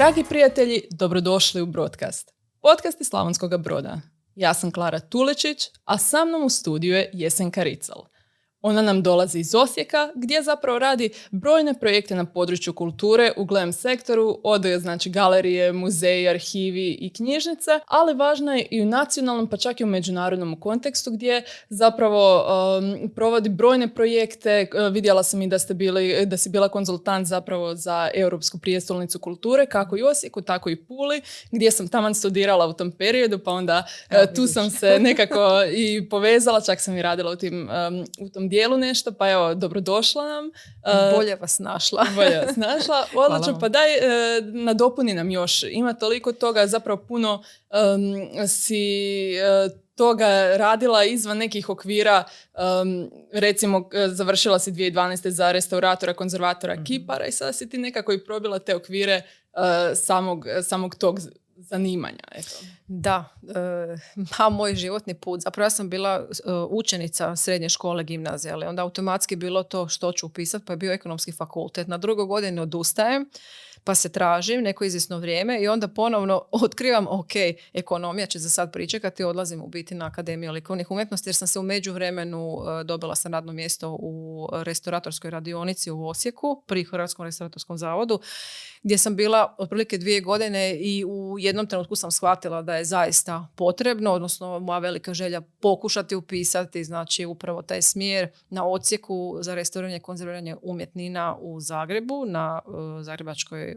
[0.00, 2.34] Dragi prijatelji, dobrodošli u Broadcast.
[2.60, 4.00] Podcast iz Slavonskog broda.
[4.34, 8.04] Ja sam Klara Tulečić, a sa mnom u studiju je Jesen Karical.
[8.62, 13.72] Ona nam dolazi iz Osijeka gdje zapravo radi brojne projekte na području kulture u glam
[13.72, 19.56] sektoru, od znači galerije, muzeji, arhivi i knjižnice, ali važna je i u nacionalnom pa
[19.56, 22.44] čak i u međunarodnom kontekstu gdje zapravo
[22.78, 24.66] um, provodi brojne projekte.
[24.74, 29.18] Uh, vidjela sam i da ste bili, da si bila konzultant zapravo za Europsku prijestolnicu
[29.18, 33.38] kulture, kako i u Osijeku, tako i Puli, gdje sam taman studirala u tom periodu,
[33.38, 37.68] pa onda uh, tu sam se nekako i povezala, čak sam i radila u, tim,
[37.88, 40.46] um, u tom dijelu nešto, pa evo, dobrodošla nam.
[40.46, 42.06] Uh, bolje vas našla.
[42.16, 43.06] bolje vas našla.
[43.28, 45.62] Odlično, pa daj, uh, nadopuni nam još.
[45.62, 49.32] Ima toliko toga, zapravo puno um, si
[49.66, 52.24] uh, toga radila izvan nekih okvira,
[52.82, 55.28] um, recimo završila si 2012.
[55.28, 59.22] za restauratora, konzervatora mm Kipara i sada si ti nekako i probila te okvire
[59.94, 61.18] samog, samog tog
[61.62, 62.24] zanimanja.
[62.32, 62.50] Eto.
[62.86, 63.24] Da,
[64.38, 65.40] e, moj životni put.
[65.40, 70.12] Zapravo ja sam bila e, učenica srednje škole gimnazije, ali onda automatski bilo to što
[70.12, 71.88] ću upisati, pa je bio ekonomski fakultet.
[71.88, 73.30] Na drugoj godini odustajem
[73.84, 77.30] pa se tražim neko izvjesno vrijeme i onda ponovno otkrivam, ok,
[77.72, 81.58] ekonomija će za sad pričekati, odlazim u biti na Akademiju likovnih umjetnosti jer sam se
[81.58, 87.78] u međuvremenu e, dobila sam radno mjesto u restauratorskoj radionici u Osijeku pri Hrvatskom restauratorskom
[87.78, 88.20] zavodu
[88.82, 93.48] gdje sam bila otprilike dvije godine i u jednom trenutku sam shvatila da je zaista
[93.56, 99.96] potrebno, odnosno moja velika želja pokušati upisati znači upravo taj smjer na Osijeku za restauriranje
[99.96, 102.74] i konzerviranje umjetnina u Zagrebu na uh,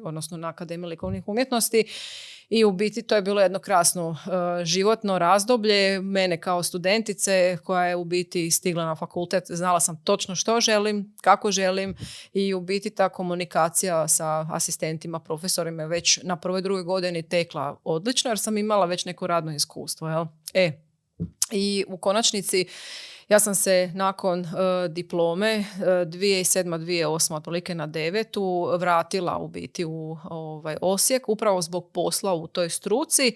[0.03, 1.86] Odnosno na Akademiji likovnih umjetnosti
[2.49, 4.17] i u biti to je bilo jedno krasno uh,
[4.63, 10.36] životno razdoblje mene kao studentice koja je u biti stigla na fakultet, znala sam točno
[10.36, 11.95] što želim, kako želim
[12.33, 18.31] i u biti ta komunikacija sa asistentima, profesorima već na prvoj drugoj godini tekla odlično
[18.31, 20.10] jer sam imala već neko radno iskustvo.
[20.10, 20.25] Jel?
[20.54, 20.71] E,
[21.52, 22.65] i u konačnici
[23.30, 24.48] ja sam se nakon uh,
[24.89, 32.34] diplome uh, 2007-2008 otprilike na devetu vratila u biti u ovaj, Osijek upravo zbog posla
[32.34, 33.36] u toj struci.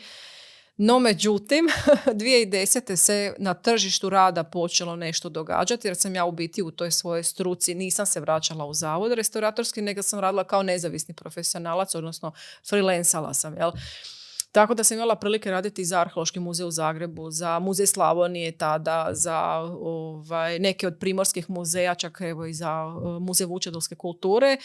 [0.78, 1.68] No međutim,
[2.06, 2.96] 2010.
[2.96, 7.24] se na tržištu rada počelo nešto događati jer sam ja u biti u toj svojoj
[7.24, 12.32] struci nisam se vraćala u zavod restauratorski, nego sam radila kao nezavisni profesionalac, odnosno
[12.70, 13.58] freelancala sam.
[13.58, 13.72] Jel?
[14.58, 19.10] Tako da sam imala prilike raditi za Arheološki muzej u Zagrebu, za muzej Slavonije tada,
[19.12, 19.40] za
[19.80, 24.58] ovaj, neke od primorskih muzeja, čak evo i za uh, muzej vučedolske kulture.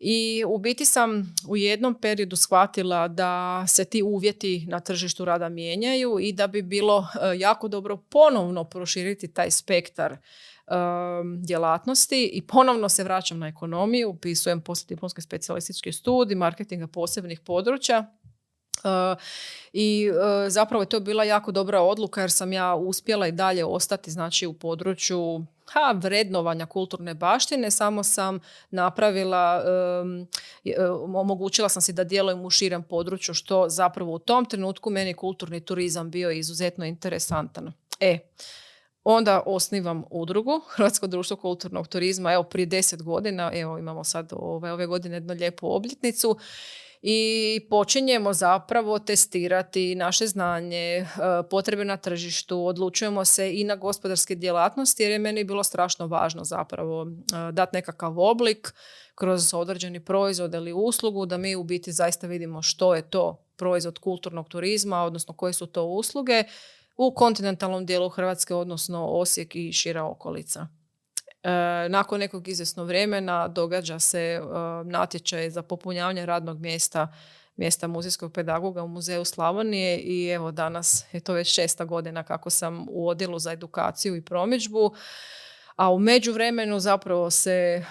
[0.00, 5.48] I u biti sam u jednom periodu shvatila da se ti uvjeti na tržištu rada
[5.48, 7.06] mijenjaju i da bi bilo uh,
[7.40, 14.60] jako dobro ponovno proširiti taj spektar um, djelatnosti i ponovno se vraćam na ekonomiju, upisujem
[14.60, 18.16] poslijediplomski specijalistički studij marketinga posebnih područja
[19.72, 20.10] i
[20.46, 24.10] e, zapravo je to bila jako dobra odluka jer sam ja uspjela i dalje ostati
[24.10, 29.62] znači u području ha, vrednovanja kulturne baštine, samo sam napravila,
[30.02, 30.26] um,
[31.16, 35.60] omogućila sam si da djelujem u širem području, što zapravo u tom trenutku meni kulturni
[35.60, 37.72] turizam bio izuzetno interesantan.
[38.00, 38.18] E,
[39.04, 44.72] onda osnivam udrugu, Hrvatsko društvo kulturnog turizma, evo prije deset godina, evo imamo sad ove,
[44.72, 46.38] ove godine jednu lijepu obljetnicu
[47.02, 51.06] i počinjemo zapravo testirati naše znanje, e,
[51.50, 56.44] potrebe na tržištu, odlučujemo se i na gospodarske djelatnosti jer je meni bilo strašno važno
[56.44, 58.74] zapravo e, dati nekakav oblik
[59.14, 63.98] kroz određeni proizvod ili uslugu da mi u biti zaista vidimo što je to proizvod
[63.98, 66.44] kulturnog turizma, odnosno koje su to usluge
[66.96, 70.79] u kontinentalnom dijelu Hrvatske, odnosno Osijek i šira okolica.
[71.42, 74.40] E, nakon nekog izvjesnog vremena događa se e,
[74.84, 77.08] natječaj za popunjavanje radnog mjesta
[77.60, 82.50] mjesta muzejskog pedagoga u Muzeju Slavonije i evo danas je to već šesta godina kako
[82.50, 84.94] sam u odjelu za edukaciju i promidžbu.
[85.76, 87.84] A u međuvremenu zapravo se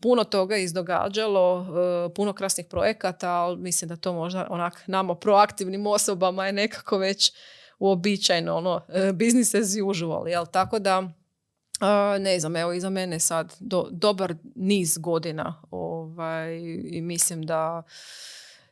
[0.00, 1.66] puno toga izdogađalo,
[2.14, 7.32] puno krasnih projekata, ali mislim da to možda onak nama proaktivnim osobama je nekako već
[7.78, 8.80] uobičajeno, ono,
[9.14, 10.46] business as usual, jel?
[10.46, 11.08] Tako da
[12.20, 17.82] ne znam, evo iza mene sad do, dobar niz godina ovaj, i mislim da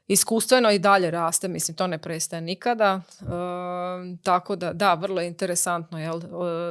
[0.09, 3.01] iskustveno i dalje raste, mislim to ne prestaje nikada.
[4.23, 5.99] tako da, da, vrlo je interesantno.
[5.99, 6.21] Jel?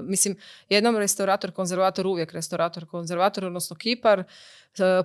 [0.04, 0.36] mislim,
[0.70, 4.24] jednom restaurator, konzervator, uvijek restaurator, konzervator, odnosno kipar,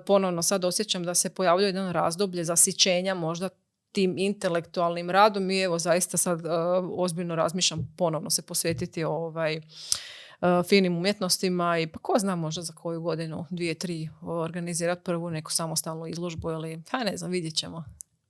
[0.06, 3.48] ponovno sad osjećam da se pojavljuje jedno razdoblje zasićenja možda
[3.92, 6.40] tim intelektualnim radom i evo zaista sad
[6.96, 9.60] ozbiljno razmišljam ponovno se posvetiti ovaj, E,
[10.68, 15.52] finim umjetnostima i pa ko zna možda za koju godinu, dvije, tri organizirati prvu neku
[15.52, 17.84] samostalnu izložbu ili, ha ne znam, vidjet ćemo.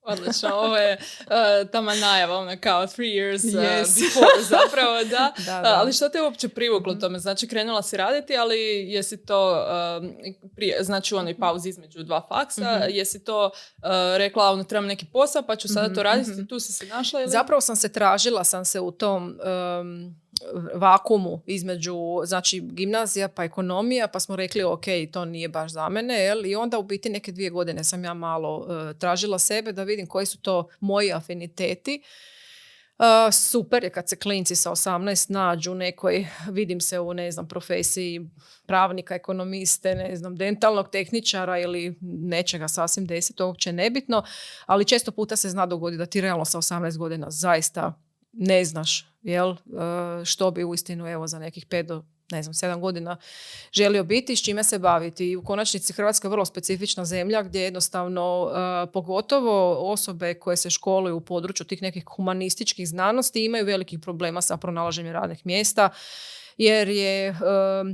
[0.05, 3.63] Odlično, ovo je uh, tama najava, ono kao three years uh,
[4.01, 5.33] before zapravo, da.
[5.45, 7.19] da, ali što te uopće privuklo mm tome?
[7.19, 8.59] Znači, krenula si raditi, ali
[8.89, 9.67] jesi to,
[10.01, 10.13] um,
[10.57, 13.83] prije, znači u onoj pauzi između dva faksa, mm jesi to uh,
[14.17, 16.87] rekla, ono, trebam neki posao, pa ću sada to mhm, raditi, mm tu si se
[16.87, 17.31] našla ili?
[17.31, 19.39] Zapravo sam se tražila, sam se u tom...
[19.81, 20.22] Um,
[20.75, 26.15] vakumu između znači gimnazija pa ekonomija pa smo rekli ok to nije baš za mene
[26.15, 26.47] jel?
[26.47, 30.07] i onda u biti neke dvije godine sam ja malo e, tražila sebe da vidim
[30.07, 32.03] koji su to moji afiniteti
[32.99, 37.49] Uh, super je kad se klinci sa 18 nađu nekoj, vidim se u ne znam,
[37.49, 38.31] profesiji
[38.67, 44.25] pravnika, ekonomiste, ne znam, dentalnog tehničara ili nečega sasvim deset, uopće nebitno,
[44.67, 48.01] ali često puta se zna dogoditi da ti realno sa 18 godina zaista
[48.33, 49.57] ne znaš jel, e,
[50.25, 52.03] što bi uistinu evo za nekih pet do
[52.33, 53.17] ne znam, sedam godina
[53.73, 55.31] želio biti, s čime se baviti.
[55.31, 60.71] I u konačnici Hrvatska je vrlo specifična zemlja gdje jednostavno, e, pogotovo osobe koje se
[60.71, 65.91] školuju u području tih nekih humanističkih znanosti imaju velikih problema sa pronalaženjem radnih mjesta
[66.65, 67.35] jer je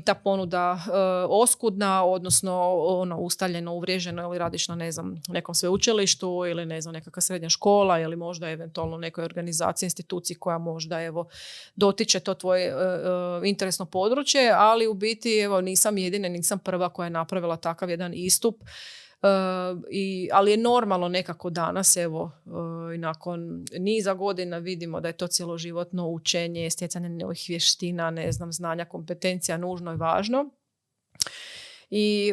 [0.04, 0.92] ta ponuda uh,
[1.42, 6.92] oskudna, odnosno ono ustaljeno, uvriježeno ili radiš na ne znam, nekom sveučilištu ili ne znam,
[6.92, 11.28] nekakva srednja škola ili možda eventualno nekoj organizaciji, instituciji koja možda evo
[11.76, 12.74] dotiče to tvoje
[13.44, 18.14] interesno područje, ali u biti evo nisam jedina, nisam prva koja je napravila takav jedan
[18.14, 18.56] istup
[19.90, 22.30] i, ali je normalno nekako danas, evo,
[22.94, 28.52] i nakon niza godina vidimo da je to cjeloživotno učenje, stjecanje novih vještina, ne znam,
[28.52, 30.50] znanja, kompetencija nužno i važno.
[31.90, 32.32] I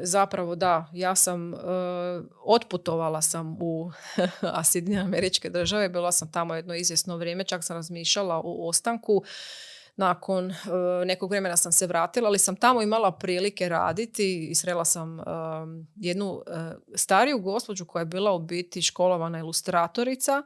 [0.00, 1.60] zapravo da, ja sam uh,
[2.44, 3.90] otputovala sam u
[4.70, 9.22] Sjedinjene američke države, bila sam tamo jedno izvjesno vrijeme, čak sam razmišljala o ostanku
[9.96, 10.56] nakon uh,
[11.06, 15.18] nekog vremena sam se vratila, ali sam tamo imala prilike raditi i srela sam
[15.96, 16.42] jednu uh,
[16.94, 20.42] stariju gospođu koja je bila u biti školovana ilustratorica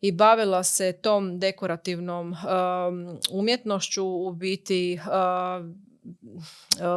[0.00, 2.36] i bavila se tom dekorativnom
[3.30, 5.00] umjetnošću u biti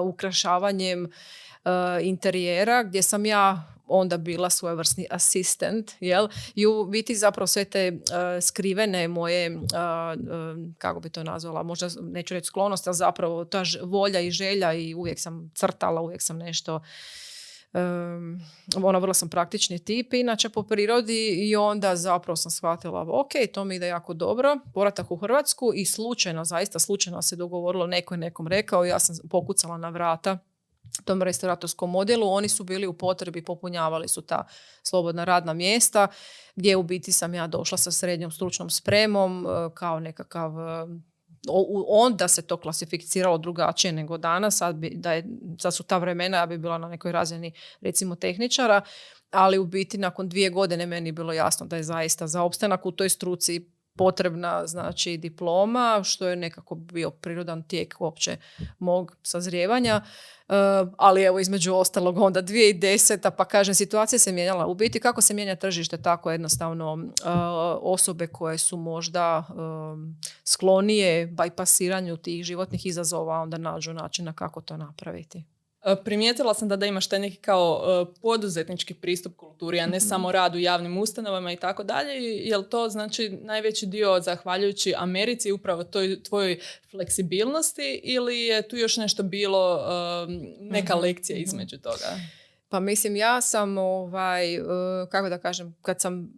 [0.04, 1.12] ukrašavanjem
[2.02, 6.28] interijera gdje sam ja onda bila svojevrsni asistent, jel?
[6.56, 9.64] I u biti zapravo sve te uh, skrivene moje, uh,
[10.78, 14.96] kako bi to nazvala, možda neću reći sklonost, ali zapravo ta volja i želja i
[14.96, 16.82] uvijek sam crtala, uvijek sam nešto
[17.76, 18.42] Um,
[18.84, 23.66] ono, vrlo sam praktični tip inače po prirodi i onda zapravo sam shvatila ok, to
[23.66, 28.18] mi ide jako dobro, povratak u Hrvatsku i slučajno, zaista slučajno se dogovorilo, neko je
[28.18, 30.38] nekom rekao, ja sam pokucala na vrata
[31.06, 34.48] tom restauratorskom modelu, oni su bili u potrebi, popunjavali su ta
[34.84, 36.08] slobodna radna mjesta,
[36.56, 40.86] gdje u biti sam ja došla sa srednjom stručnom spremom e, kao nekakav e,
[41.88, 45.26] onda se to klasificiralo drugačije nego danas, sad, bi, da, je,
[45.60, 47.52] sad su ta vremena, ja bi bila na nekoj razini
[47.82, 48.82] recimo tehničara,
[49.32, 52.86] ali u biti nakon dvije godine meni je bilo jasno da je zaista za opstanak
[52.86, 58.38] u toj struci potrebna znači diploma, što je nekako bio prirodan tijek uopće
[58.80, 60.02] mog sazrijevanja.
[60.48, 60.56] Uh,
[60.98, 63.32] ali evo između ostalog onda 2010.
[63.38, 64.66] pa kažem situacija se mijenjala.
[64.66, 67.02] U biti kako se mijenja tržište tako jednostavno uh,
[67.82, 74.78] osobe koje su možda um, sklonije bajpasiranju tih životnih izazova onda nađu načina kako to
[74.78, 75.55] napraviti.
[75.86, 79.98] E, primijetila sam da, da imaš taj neki kao e, poduzetnički pristup kulturi, a ne
[79.98, 80.08] mhm.
[80.08, 82.14] samo rad u javnim ustanovama i tako dalje.
[82.22, 86.60] Jel to znači najveći dio zahvaljujući Americi upravo toj tvojoj
[86.92, 89.86] fleksibilnosti ili je tu još nešto bilo
[90.60, 91.04] neka mhm.
[91.04, 91.44] lekcija mhm.
[91.44, 92.20] između toga?
[92.70, 94.62] Pa mislim ja sam ovaj, e,
[95.12, 96.30] kako da kažem, kad sam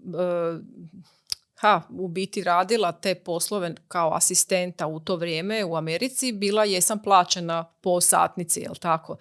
[1.58, 7.02] ha, u biti radila te poslove kao asistenta u to vrijeme u Americi, bila jesam
[7.04, 9.18] plaćena po satnici, jel tako?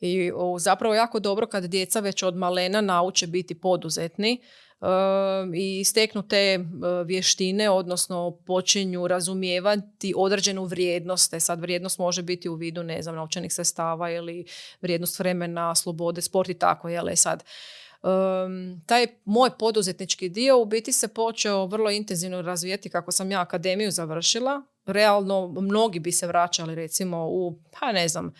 [0.00, 4.40] I zapravo jako dobro kad djeca već od malena nauče biti poduzetni
[4.80, 11.34] um, i steknu te uh, vještine, odnosno počinju razumijevati određenu vrijednost.
[11.34, 14.44] E sad vrijednost može biti u vidu, ne znam, novčanih sredstava ili
[14.80, 17.08] vrijednost vremena, slobode, sport i tako, jel?
[17.08, 17.44] E sad,
[18.02, 23.40] um, taj moj poduzetnički dio u biti se počeo vrlo intenzivno razvijati kako sam ja
[23.40, 24.62] akademiju završila.
[24.86, 28.32] Realno mnogi bi se vraćali recimo u, pa ne znam,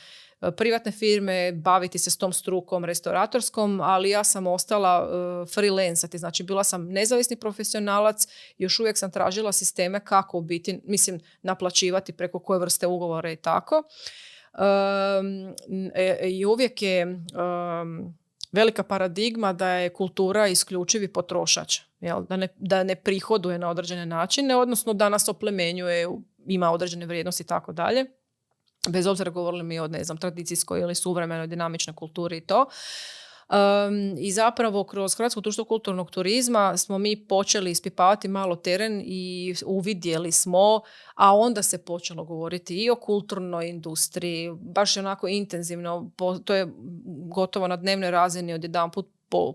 [0.56, 6.42] privatne firme, baviti se s tom strukom restauratorskom, ali ja sam ostala uh, freelancati, znači
[6.42, 8.26] bila sam nezavisni profesionalac,
[8.58, 13.82] još uvijek sam tražila sisteme kako biti, mislim, naplaćivati preko koje vrste ugovora i tako.
[14.58, 15.54] Um,
[16.22, 18.18] I uvijek je um,
[18.52, 22.22] velika paradigma da je kultura isključivi potrošač, jel?
[22.28, 26.08] Da, ne, da ne prihoduje na određene načine, odnosno da nas oplemenjuje,
[26.46, 28.04] ima određene vrijednosti i tako dalje.
[28.88, 32.66] Bez obzira govorili mi o, ne znam, tradicijskoj ili suvremenoj dinamičnoj kulturi i to.
[34.18, 40.32] I zapravo kroz Hrvatsko društvo kulturnog turizma smo mi počeli ispipavati malo teren i uvidjeli
[40.32, 40.80] smo,
[41.14, 46.10] a onda se počelo govoriti i o kulturnoj industriji, baš onako intenzivno,
[46.44, 46.66] to je
[47.34, 49.06] gotovo na dnevnoj razini od jedan put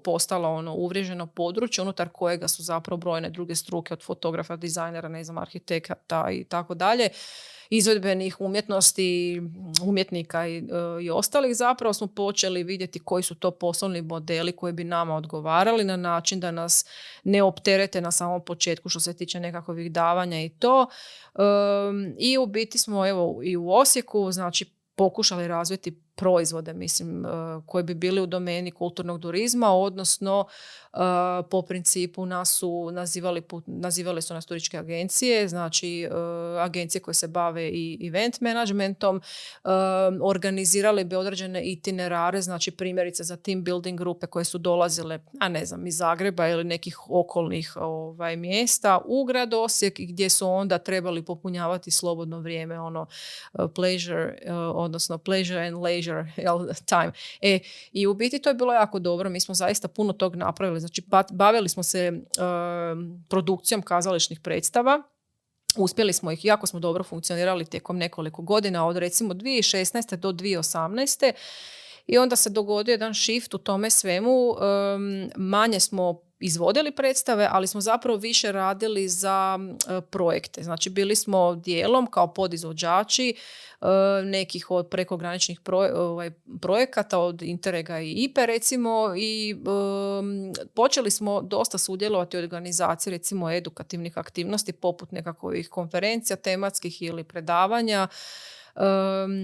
[0.03, 5.23] postalo ono uvriježeno područje unutar kojega su zapravo brojne druge struke od fotografa, dizajnera, ne
[5.23, 7.09] znam, arhitekata i tako dalje
[7.69, 9.41] izvedbenih umjetnosti,
[9.83, 10.61] umjetnika i, e,
[11.01, 15.83] i ostalih, zapravo smo počeli vidjeti koji su to poslovni modeli koji bi nama odgovarali
[15.83, 16.85] na način da nas
[17.23, 20.87] ne opterete na samom početku što se tiče nekakvih davanja i to.
[22.17, 24.65] I u biti smo evo i u Osijeku, znači
[24.95, 27.29] pokušali razviti proizvode, mislim, e,
[27.65, 30.45] koji bi bili u domeni kulturnog turizma, odnosno
[31.49, 36.09] po principu nas su nazivali, nazivali su nas turističke agencije, znači e,
[36.59, 39.21] agencije koje se bave i event managementom,
[40.21, 45.65] organizirali bi određene itinerare, znači primjerice za team building grupe koje su dolazile, a ne
[45.65, 51.25] znam, iz Zagreba ili nekih okolnih ovaj, mjesta u grad Osijek gdje su onda trebali
[51.25, 53.05] popunjavati slobodno vrijeme, ono
[53.75, 54.37] pleasure,
[54.73, 56.31] odnosno pleasure and leisure
[56.91, 57.11] time.
[57.41, 57.59] E,
[57.91, 61.03] I u biti to je bilo jako dobro, mi smo zaista puno tog napravili, znači
[61.31, 62.21] bavili smo se
[63.29, 65.03] produkcijom kazališnih predstava,
[65.77, 70.15] Uspjeli smo ih, jako smo dobro funkcionirali tijekom nekoliko godina, od recimo 2016.
[70.15, 71.31] do 2018.
[72.07, 74.55] I onda se dogodio jedan shift u tome svemu.
[75.35, 79.59] manje smo izvodili predstave, ali smo zapravo više radili za
[80.09, 80.63] projekte.
[80.63, 83.35] Znači bili smo dijelom kao podizvođači
[83.83, 85.59] E, nekih od prekograničnih
[85.95, 86.31] ovaj,
[86.61, 89.55] projekata od Interega i IPE recimo i
[90.73, 98.07] počeli smo dosta sudjelovati u organizaciji recimo edukativnih aktivnosti poput nekakvih konferencija tematskih ili predavanja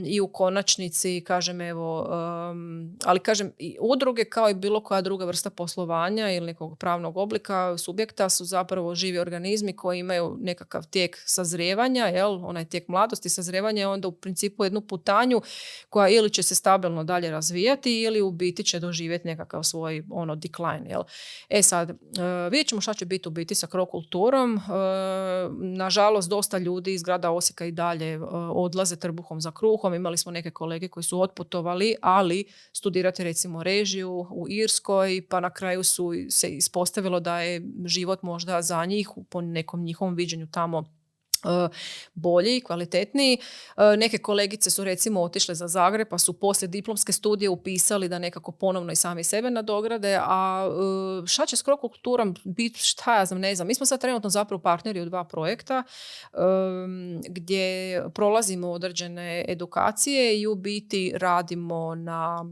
[0.05, 2.07] i u konačnici kažem evo
[3.05, 7.77] ali kažem i udruge kao i bilo koja druga vrsta poslovanja ili nekog pravnog oblika
[7.77, 12.45] subjekta su zapravo živi organizmi koji imaju nekakav tijek sazrijevanja jel?
[12.45, 15.41] Onaj tijek mladosti sazrijevanja je onda u principu jednu putanju
[15.89, 20.35] koja ili će se stabilno dalje razvijati ili u biti će doživjeti nekakav svoj ono
[20.35, 21.01] decline jel?
[21.49, 21.97] E sad uh,
[22.51, 24.59] vidjet ćemo šta će biti u biti sa krokulturom.
[25.59, 28.19] Nažalost dosta ljudi iz grada Osijeka i dalje
[28.53, 29.93] odlaze trbu trbuhom za kruhom.
[29.93, 35.49] Imali smo neke kolege koji su otputovali, ali studirati recimo režiju u Irskoj, pa na
[35.49, 40.98] kraju su se ispostavilo da je život možda za njih po nekom njihovom viđenju tamo
[42.13, 43.37] bolji i kvalitetniji.
[43.77, 48.19] E, neke kolegice su recimo otišle za Zagreb pa su poslije diplomske studije upisali da
[48.19, 50.69] nekako ponovno i sami sebe nadograde, a
[51.23, 53.67] e, šta će s krokulturom biti, šta ja znam, ne znam.
[53.67, 55.83] Mi smo sad trenutno zapravo partneri u dva projekta
[57.29, 62.45] gdje prolazimo određene edukacije i u biti radimo na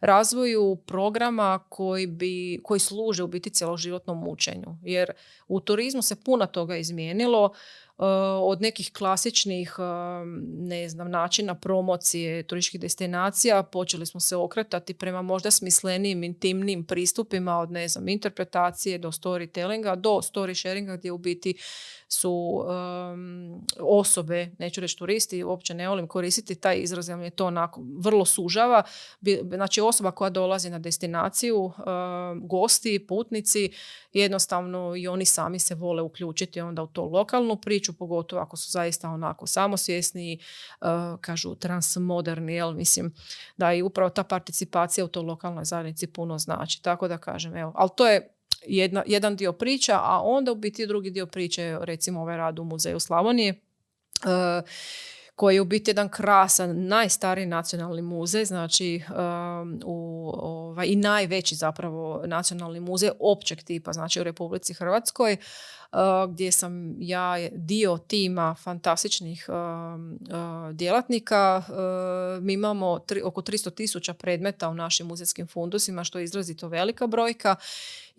[0.00, 4.76] razvoju programa koji, bi, koji služe u biti cjeloživotnom učenju.
[4.82, 5.12] Jer
[5.48, 7.52] u turizmu se puno toga izmijenilo
[8.42, 9.82] od nekih klasičnih eh,
[10.58, 17.58] ne znam, načina promocije turističkih destinacija počeli smo se okretati prema možda smislenijim, intimnim pristupima
[17.58, 21.54] od ne znam, interpretacije do storytellinga, do story sharinga gdje u biti
[22.08, 22.64] su
[23.80, 28.24] osobe, neću reći turisti, uopće ne volim koristiti taj izraz jer je to onako vrlo
[28.24, 28.82] sužava.
[29.54, 31.72] Znači osoba koja dolazi na destinaciju,
[32.42, 33.70] gosti, putnici,
[34.12, 38.70] jednostavno i oni sami se vole uključiti onda u to lokalnu priču, pogotovo ako su
[38.70, 40.38] zaista onako samosvjesni,
[41.20, 43.14] kažu transmoderni, jel mislim
[43.56, 46.82] da i upravo ta participacija u toj lokalnoj zajednici puno znači.
[46.82, 48.34] Tako da kažem, evo, ali to je
[48.66, 52.64] jedna, jedan dio priča, a onda u biti drugi dio priče recimo ovaj rad u
[52.64, 53.60] Muzeju Slavonije.
[54.24, 54.68] Uh,
[55.38, 59.02] koji je u biti jedan krasan, najstariji nacionalni muzej, znači
[59.84, 65.36] u, ovaj, i najveći zapravo nacionalni muzej općeg tipa, znači u Republici Hrvatskoj.
[65.92, 71.62] Uh, gdje sam ja dio tima fantastičnih uh, uh, djelatnika.
[72.40, 77.56] Mi imamo oko 300 tisuća predmeta u našim muzejskim fundusima, što je izrazito velika brojka.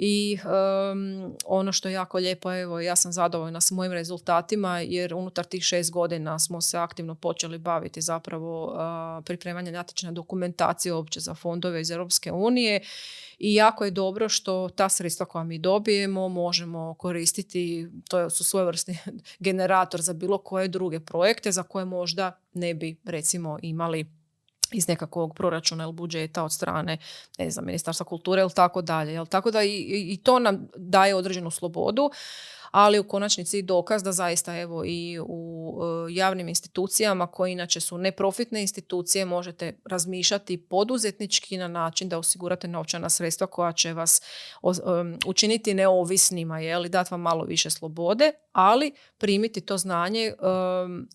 [0.01, 5.13] I um, ono što je jako lijepo, evo, ja sam zadovoljna s mojim rezultatima jer
[5.13, 11.19] unutar tih šest godina smo se aktivno počeli baviti zapravo uh, pripremanjem natječajne dokumentacije uopće
[11.19, 12.81] za fondove iz Europske unije
[13.39, 17.58] i jako je dobro što ta sredstva koja mi dobijemo možemo koristiti,
[18.07, 18.97] to su svojevrsni
[19.39, 24.18] generator za bilo koje druge projekte za koje možda ne bi recimo imali
[24.71, 26.97] iz nekakvog proračuna ili budžeta od strane
[27.37, 29.13] ne znam, Ministarstva kulture ili tako dalje.
[29.13, 29.25] Jel?
[29.25, 32.09] Tako da i, i to nam daje određenu slobodu
[32.71, 37.97] ali u konačnici dokaz da zaista evo i u e, javnim institucijama koje inače su
[37.97, 44.21] neprofitne institucije možete razmišljati poduzetnički na način da osigurate novčana sredstva koja će vas
[45.25, 51.07] učiniti neovisnima, je li dati vam malo više slobode, ali primiti to znanje um,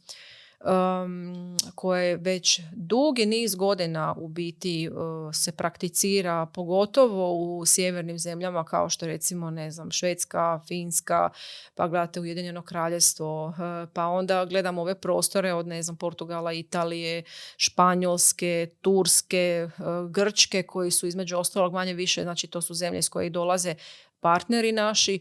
[1.75, 4.90] koje već dugi niz godina u biti
[5.32, 11.30] se prakticira, pogotovo u sjevernim zemljama kao što recimo, ne znam, Švedska, Finska,
[11.75, 13.54] pa gledate Ujedinjeno kraljevstvo,
[13.92, 17.23] pa onda gledamo ove prostore od, ne znam, Portugala, Italije,
[17.56, 19.68] Španjolske, Turske,
[20.11, 23.75] Grčke, koji su između ostalog manje više, znači to su zemlje iz koje dolaze
[24.20, 25.20] partneri naši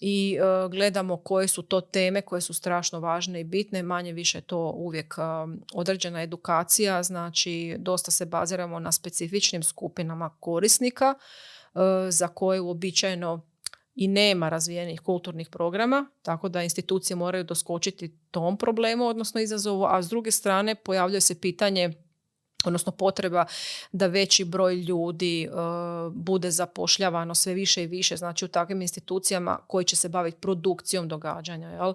[0.00, 3.82] i e, gledamo koje su to teme koje su strašno važne i bitne.
[3.82, 5.22] Manje više to uvijek e,
[5.74, 11.78] određena edukacija, znači dosta se baziramo na specifičnim skupinama korisnika e,
[12.10, 13.40] za koje uobičajeno
[13.94, 20.02] i nema razvijenih kulturnih programa, tako da institucije moraju doskočiti tom problemu, odnosno izazovu, a
[20.02, 22.03] s druge strane pojavljuje se pitanje
[22.68, 23.44] odnosno potreba
[23.92, 25.48] da veći broj ljudi
[26.12, 31.08] bude zapošljavano sve više i više, znači u takvim institucijama koji će se baviti produkcijom
[31.08, 31.68] događanja.
[31.68, 31.94] Jel?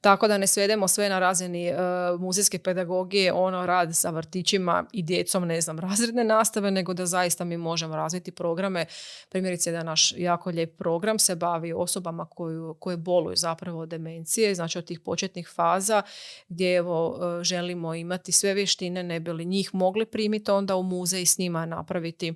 [0.00, 5.02] Tako da ne svedemo sve na razini uh, muzejske pedagogije, ono rad sa vrtićima i
[5.02, 8.86] djecom, ne znam, razredne nastave, nego da zaista mi možemo razviti programe.
[9.28, 14.54] Primjerice da naš jako lijep program se bavi osobama koju, koje boluju zapravo od demencije,
[14.54, 16.02] znači od tih početnih faza
[16.48, 21.22] gdje evo, želimo imati sve vještine, ne bi li njih mogli primiti onda u muzej
[21.22, 22.34] i s njima napraviti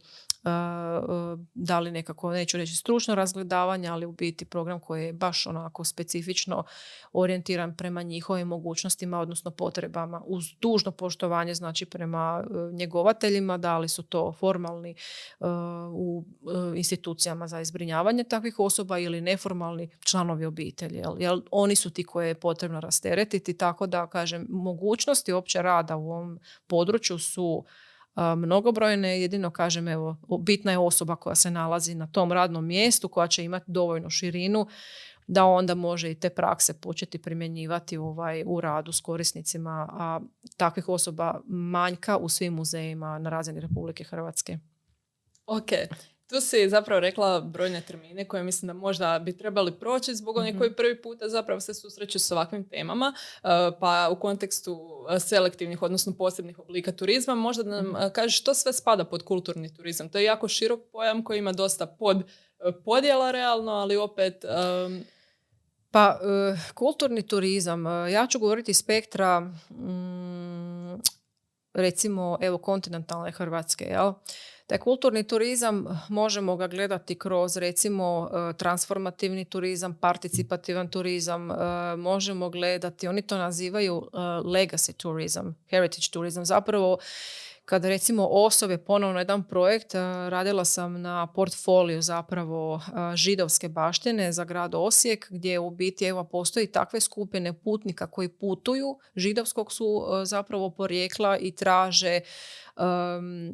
[1.54, 5.84] da li nekako, neću reći stručno razgledavanje, ali u biti program koji je baš onako
[5.84, 6.64] specifično
[7.12, 13.88] orijentiran prema njihovim mogućnostima, odnosno potrebama uz dužno poštovanje znači prema e, njegovateljima, da li
[13.88, 14.94] su to formalni e,
[15.92, 16.24] u
[16.74, 21.02] e, institucijama za izbrinjavanje takvih osoba ili neformalni članovi obitelji.
[21.18, 26.10] Jel, oni su ti koje je potrebno rasteretiti, tako da kažem mogućnosti opće rada u
[26.10, 27.64] ovom području su
[28.36, 33.26] mnogobrojne, jedino kažem evo, bitna je osoba koja se nalazi na tom radnom mjestu, koja
[33.26, 34.66] će imati dovoljnu širinu
[35.26, 40.20] da onda može i te prakse početi primjenjivati ovaj, u radu s korisnicima, a
[40.56, 44.58] takvih osoba manjka u svim muzejima na razini Republike Hrvatske.
[45.46, 45.68] Ok,
[46.28, 50.54] tu si zapravo rekla brojne termine koje mislim da možda bi trebali proći zbog onih
[50.54, 50.58] mhm.
[50.58, 53.48] koji prvi puta zapravo se susreću s ovakvim temama, uh,
[53.80, 58.72] pa u kontekstu uh, selektivnih, odnosno posebnih oblika turizma, možda nam mm kažeš što sve
[58.72, 60.08] spada pod kulturni turizam.
[60.08, 62.22] To je jako širok pojam koji ima dosta pod
[62.84, 64.44] podjela realno, ali opet...
[64.44, 65.04] Um,
[65.90, 66.20] pa,
[66.74, 71.00] kulturni turizam, ja ću govoriti spektra mm,
[71.74, 74.12] recimo evo kontinentalne Hrvatske, jel?
[74.68, 81.54] Taj kulturni turizam možemo ga gledati kroz recimo e, transformativni turizam, participativan turizam, e,
[81.96, 86.44] možemo gledati, oni to nazivaju e, legacy turizam, heritage turizam.
[86.44, 86.98] Zapravo
[87.68, 89.94] kada recimo osobe ponovno jedan projekt,
[90.28, 92.80] radila sam na portfoliju zapravo
[93.14, 98.98] židovske baštine za grad Osijek gdje u biti evo postoji takve skupine putnika koji putuju,
[99.16, 102.20] židovskog su zapravo porijekla i traže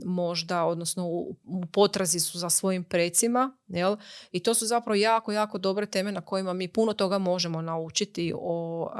[0.04, 1.36] možda, odnosno u,
[1.72, 3.56] potrazi su za svojim precima.
[3.68, 3.96] Jel?
[4.32, 8.32] I to su zapravo jako, jako dobre teme na kojima mi puno toga možemo naučiti
[8.36, 8.90] o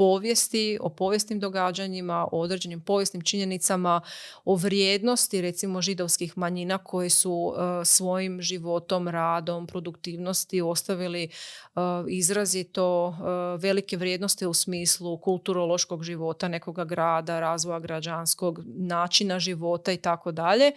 [0.00, 4.00] povijesti, o povijesnim događanjima, o određenim povijesnim činjenicama,
[4.44, 11.28] o vrijednosti recimo židovskih manjina koji su e, svojim životom, radom, produktivnosti ostavili
[11.74, 13.16] uh, izrazito uh,
[13.62, 20.72] velike vrijednosti u smislu kulturološkog života nekoga grada, razvoja građanskog načina života i tako dalje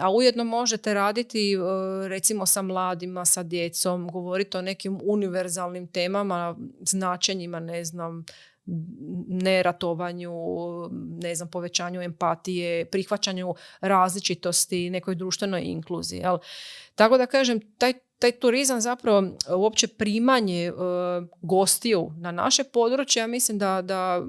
[0.00, 1.56] a ujedno možete raditi
[2.08, 8.24] recimo sa mladima, sa djecom, govoriti o nekim univerzalnim temama, značenjima, ne znam,
[9.26, 10.32] neratovanju,
[11.22, 16.18] ne znam, povećanju empatije, prihvaćanju različitosti, nekoj društvenoj inkluziji.
[16.18, 16.38] Jel?
[16.94, 19.24] Tako da kažem, taj taj turizam zapravo
[19.56, 20.72] uopće primanje e,
[21.42, 24.22] gostiju na naše područje, ja mislim da, da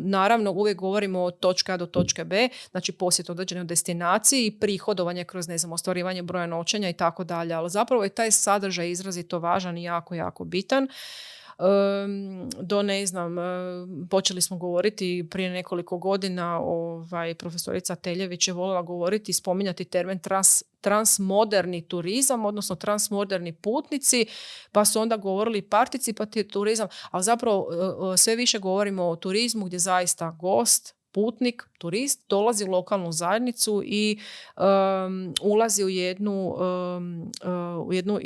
[0.00, 5.24] naravno uvijek govorimo od točke A do točke B, znači posjet određenoj destinaciji i prihodovanje
[5.24, 9.38] kroz ne znam, ostvarivanje broja noćenja i tako dalje, ali zapravo je taj sadržaj izrazito
[9.38, 10.88] važan i jako, jako bitan
[12.60, 13.36] do ne znam,
[14.10, 20.18] počeli smo govoriti prije nekoliko godina, ovaj, profesorica Teljević je voljela govoriti i spominjati termin
[20.18, 24.26] trans, transmoderni turizam, odnosno transmoderni putnici,
[24.72, 27.66] pa su onda govorili participativni turizam, ali zapravo
[28.16, 34.18] sve više govorimo o turizmu gdje zaista gost putnik, turist, dolazi u lokalnu zajednicu i
[34.56, 37.32] um, ulazi u jednu, um,
[37.86, 38.18] u jednu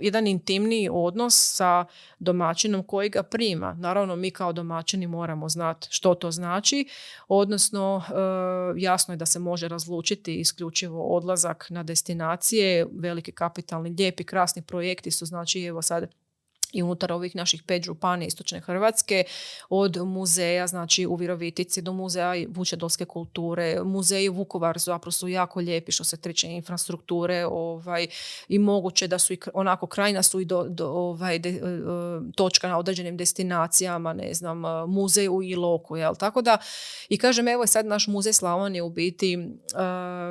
[0.00, 1.84] jedan intimniji odnos sa
[2.18, 3.74] domaćinom koji ga prima.
[3.74, 6.88] Naravno, mi kao domaćini moramo znati što to znači,
[7.28, 14.24] odnosno uh, jasno je da se može razlučiti isključivo odlazak na destinacije, veliki kapitalni, lijepi,
[14.24, 16.10] krasni projekti su, znači evo sad
[16.72, 19.24] i unutar ovih naših pet županija istočne Hrvatske,
[19.68, 25.92] od muzeja, znači u Virovitici do muzeja Vučedolske kulture, muzeji u Vukovar zapravo jako lijepi
[25.92, 28.06] što se tiče infrastrukture ovaj,
[28.48, 31.60] i moguće da su i onako krajna su i do, do ovaj, de, e,
[32.36, 36.14] točka na određenim destinacijama, ne znam, muzej u Iloku, jel?
[36.14, 36.58] Tako da,
[37.08, 39.80] i kažem, evo je sad naš muzej Slavonije u biti, uh,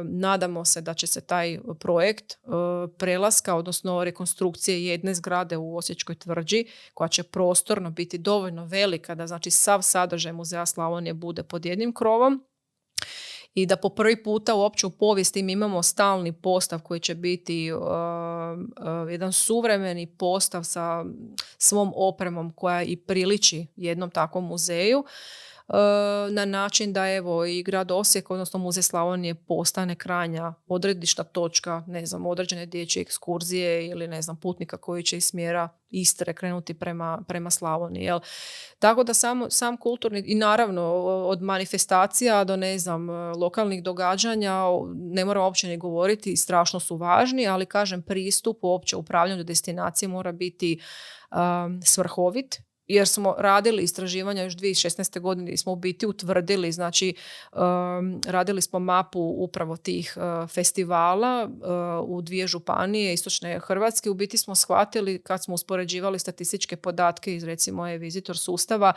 [0.04, 2.54] nadamo se da će se taj projekt uh,
[2.97, 9.27] prelaska, odnosno rekonstrukcije jedne zgrade u Osječkoj tvrđi, koja će prostorno biti dovoljno velika da
[9.27, 12.43] znači sav sadržaj Muzeja Slavonije bude pod jednim krovom
[13.53, 17.71] i da po prvi puta uopće u povijesti mi imamo stalni postav koji će biti
[17.71, 21.05] uh, uh, jedan suvremeni postav sa
[21.57, 25.03] svom opremom koja i priliči jednom takvom muzeju.
[25.69, 31.84] E, na način da evo i grad Osijek, odnosno Muzej Slavonije postane krajnja odredišta točka,
[31.88, 36.73] ne znam, određene dječje ekskurzije ili ne znam, putnika koji će iz smjera Istre krenuti
[36.73, 38.03] prema, prema Slavoniji.
[38.03, 38.19] Jel?
[38.79, 44.63] Tako da sam, sam kulturni i naravno od manifestacija do ne znam lokalnih događanja
[44.95, 50.32] ne moram uopće ni govoriti, strašno su važni, ali kažem pristup uopće upravljanju destinacije mora
[50.32, 50.79] biti
[51.32, 55.19] um, svrhovit jer smo radili istraživanja još 2016.
[55.19, 57.13] godine i smo u biti utvrdili, znači
[57.52, 61.49] um, radili smo mapu upravo tih uh, festivala
[62.04, 64.10] uh, u dvije županije istočne Hrvatske.
[64.10, 68.93] U biti smo shvatili kad smo uspoređivali statističke podatke iz recimo e-vizitor sustava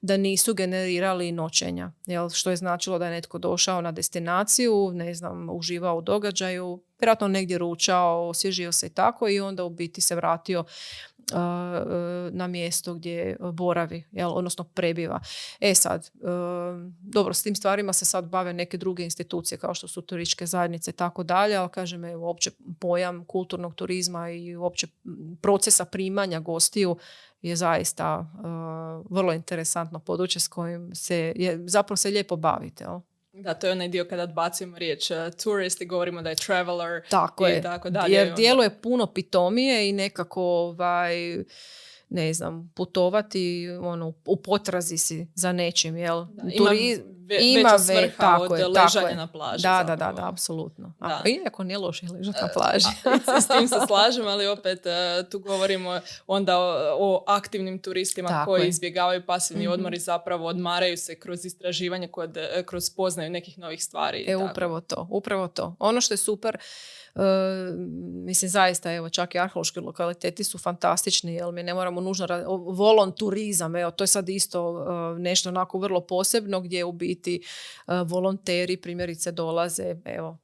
[0.00, 1.92] da nisu generirali noćenja.
[2.06, 2.30] Jel?
[2.30, 7.28] Što je značilo da je netko došao na destinaciju, ne znam, uživao u događaju, vjerojatno
[7.28, 10.64] negdje ručao, osvježio se i tako i onda u biti se vratio
[12.32, 15.20] na mjesto gdje boravi, jel, odnosno prebiva.
[15.60, 16.10] E sad,
[17.00, 20.90] dobro, s tim stvarima se sad bave neke druge institucije kao što su turističke zajednice
[20.90, 24.86] i tako dalje, ali kažem, evo, uopće pojam kulturnog turizma i uopće
[25.42, 26.96] procesa primanja gostiju
[27.42, 28.26] je zaista
[29.10, 32.84] vrlo interesantno područje s kojim se je, zapravo se lijepo bavite.
[32.84, 33.00] Jel?
[33.42, 37.02] Da, to je onaj dio kada odbacujemo riječ uh, tourist i govorimo da je traveler
[37.10, 37.62] tako i je.
[37.62, 38.14] tako dalje.
[38.14, 41.36] Jer djeluje puno pitomije i nekako ovaj,
[42.08, 46.24] ne znam, putovati ono, u potrazi si za nečim, jel?
[46.24, 46.42] Da,
[47.26, 49.62] ve, ima veća svrha tako od je, ležanja na plaži.
[49.62, 50.92] Da, da, da, da, apsolutno.
[51.00, 51.22] Da.
[51.44, 52.86] Iako nije loše ležati na plaži.
[53.44, 56.58] s tim se slažem, ali opet e, tu govorimo onda
[56.98, 59.72] o, aktivnim turistima koji izbjegavaju pasivni mm-hmm.
[59.72, 64.24] odmor i zapravo odmaraju se kroz istraživanje, kod, e, kroz poznaju nekih novih stvari.
[64.28, 65.76] E, upravo to, upravo to.
[65.78, 67.05] Ono što je super, E,
[68.24, 72.26] mislim zaista evo čak i arheološki lokaliteti su fantastični jer mi ne moramo nužno
[72.66, 77.42] volonturizam evo to je sad isto e, nešto onako vrlo posebno gdje u biti e,
[78.06, 80.38] volonteri primjerice dolaze evo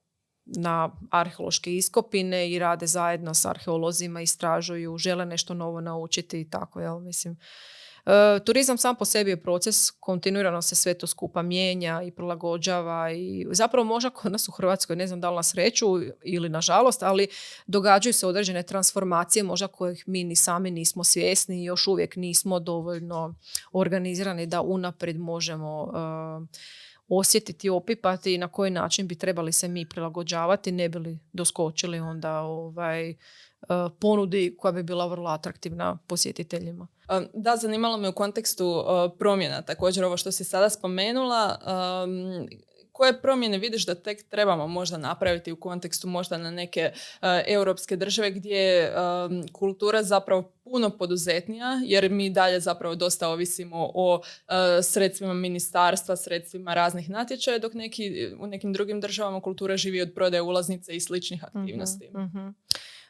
[0.45, 6.81] na arheološke iskopine i rade zajedno s arheolozima, istražuju, žele nešto novo naučiti i tako,
[6.81, 7.37] jel, mislim.
[8.07, 13.13] E, turizam sam po sebi je proces, kontinuirano se sve to skupa mijenja i prilagođava
[13.13, 15.87] i zapravo možda kod nas u Hrvatskoj, ne znam da li na sreću
[16.25, 17.29] ili na žalost, ali
[17.67, 22.61] događaju se određene transformacije možda kojih mi ni sami nismo svjesni i još uvijek nismo
[22.61, 23.35] dovoljno
[23.73, 26.49] organizirani da unaprijed možemo uh,
[27.09, 32.01] osjetiti, opipati i na koji način bi trebali se mi prilagođavati, ne bi li doskočili
[32.01, 33.15] onda ovaj,
[33.63, 36.87] E, ponudi koja bi bila vrlo atraktivna posjetiteljima.
[37.35, 41.59] Da, zanimalo me u kontekstu e, promjena, također ovo što si sada spomenula,
[42.93, 46.93] koje promjene vidiš da tek trebamo možda napraviti u kontekstu možda na neke
[47.47, 48.93] europske države gdje je
[49.53, 54.23] kultura zapravo puno poduzetnija jer mi dalje zapravo dosta ovisimo o
[54.83, 60.43] sredstvima ministarstva, sredstvima raznih natječaja dok neki, u nekim drugim državama kultura živi od prodaje
[60.43, 62.09] ulaznice i sličnih mhm, aktivnosti.
[62.15, 62.49] Mhm.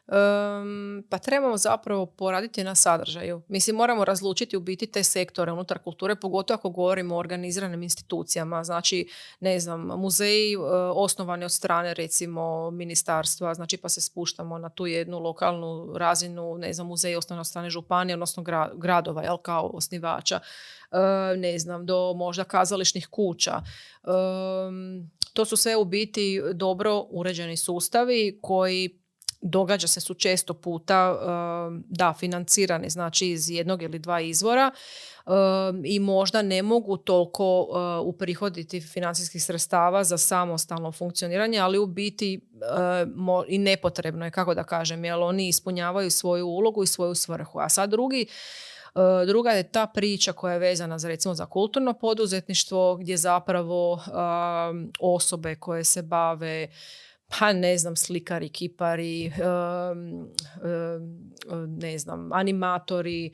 [0.06, 3.42] Um, pa trebamo zapravo poraditi na sadržaju.
[3.48, 8.64] Mislim, moramo razlučiti u biti te sektore unutar kulture, pogotovo ako govorimo o organiziranim institucijama.
[8.64, 9.08] Znači,
[9.40, 14.86] ne znam, muzeji uh, osnovani od strane recimo ministarstva, znači pa se spuštamo na tu
[14.86, 20.40] jednu lokalnu razinu, ne znam, muzeji osnovani od strane županije, odnosno gradova, jel, kao osnivača.
[20.90, 23.62] Uh, ne znam, do možda kazališnih kuća.
[24.02, 29.01] Um, to su sve u biti dobro uređeni sustavi koji
[29.42, 31.18] događa se su često puta
[31.88, 34.70] da financirani znači iz jednog ili dva izvora
[35.84, 37.66] i možda ne mogu toliko
[38.04, 42.40] uprihoditi financijskih sredstava za samostalno funkcioniranje, ali u biti
[43.48, 47.58] i nepotrebno je, kako da kažem, jer oni ispunjavaju svoju ulogu i svoju svrhu.
[47.58, 48.26] A sad drugi
[49.26, 54.00] Druga je ta priča koja je vezana za recimo za kulturno poduzetništvo gdje zapravo
[55.00, 56.68] osobe koje se bave
[57.38, 59.32] pa ne znam, slikari, kipari,
[61.66, 63.32] ne znam, animatori,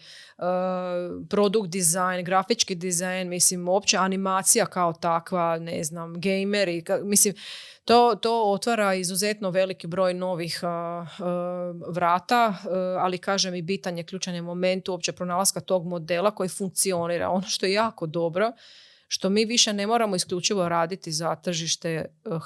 [1.30, 7.34] produkt dizajn, grafički dizajn, mislim, uopće animacija kao takva, ne znam, gameri, mislim,
[7.84, 10.61] to, to otvara izuzetno veliki broj novih
[11.88, 12.54] vrata,
[12.98, 17.30] ali kažem i bitan je ključan je moment uopće pronalaska tog modela koji funkcionira.
[17.30, 18.52] Ono što je jako dobro,
[19.08, 22.04] što mi više ne moramo isključivo raditi za tržište eh,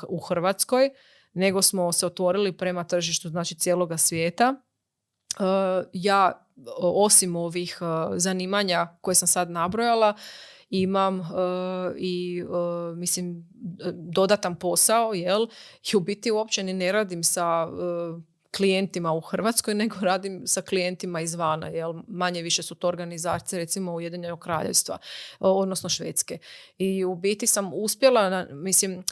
[0.09, 0.91] u Hrvatskoj,
[1.35, 4.55] nego smo se otvorili prema tržištu znači cijeloga svijeta.
[4.55, 5.43] E,
[5.93, 6.47] ja
[6.81, 10.15] osim ovih e, zanimanja koje sam sad nabrojala
[10.71, 11.25] imam e,
[11.97, 12.45] i
[12.97, 13.49] mislim
[13.93, 15.47] dodatan posao jel
[15.93, 17.69] i u biti uopće ni ne radim sa
[18.57, 23.95] klijentima u Hrvatskoj, nego radim sa klijentima izvana, jer manje više su to organizacije recimo
[23.95, 24.99] Ujedinjenog kraljevstva,
[25.41, 26.39] odnosno Švedske.
[26.79, 29.03] I u biti sam uspjela, mislim, e,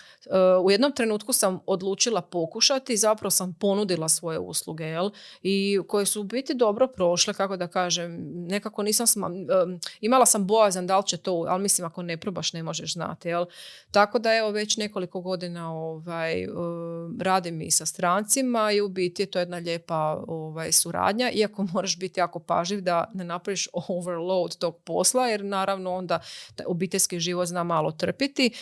[0.62, 5.10] u jednom trenutku sam odlučila pokušati, zapravo sam ponudila svoje usluge, jel?
[5.42, 10.26] I koje su u biti dobro prošle, kako da kažem, nekako nisam, sma, e, imala
[10.26, 13.46] sam bojazan da li će to, ali mislim ako ne probaš ne možeš znati, jel?
[13.90, 16.46] Tako da evo već nekoliko godina ovaj, e,
[17.20, 21.98] radim i sa strancima i u biti to je jedna lijepa ovaj, suradnja, iako moraš
[21.98, 26.20] biti jako paživ da ne napraviš overload tog posla, jer naravno onda
[26.66, 28.52] obiteljski život zna malo trpiti.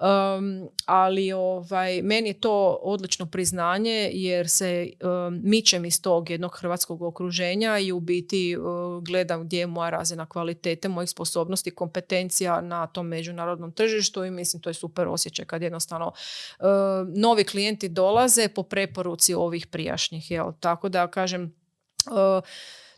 [0.00, 6.58] Um, ali ovaj, meni je to odlično priznanje jer se um, mičem iz tog jednog
[6.58, 8.56] hrvatskog okruženja i u biti
[9.02, 14.62] gledam gdje je moja razina kvalitete, mojih sposobnosti, kompetencija na tom međunarodnom tržištu i mislim
[14.62, 16.12] to je super osjećaj kad jednostavno
[17.16, 20.30] novi klijenti dolaze po preporuci ovih prijašnjih.
[20.30, 20.52] Jel?
[20.60, 21.54] Tako da kažem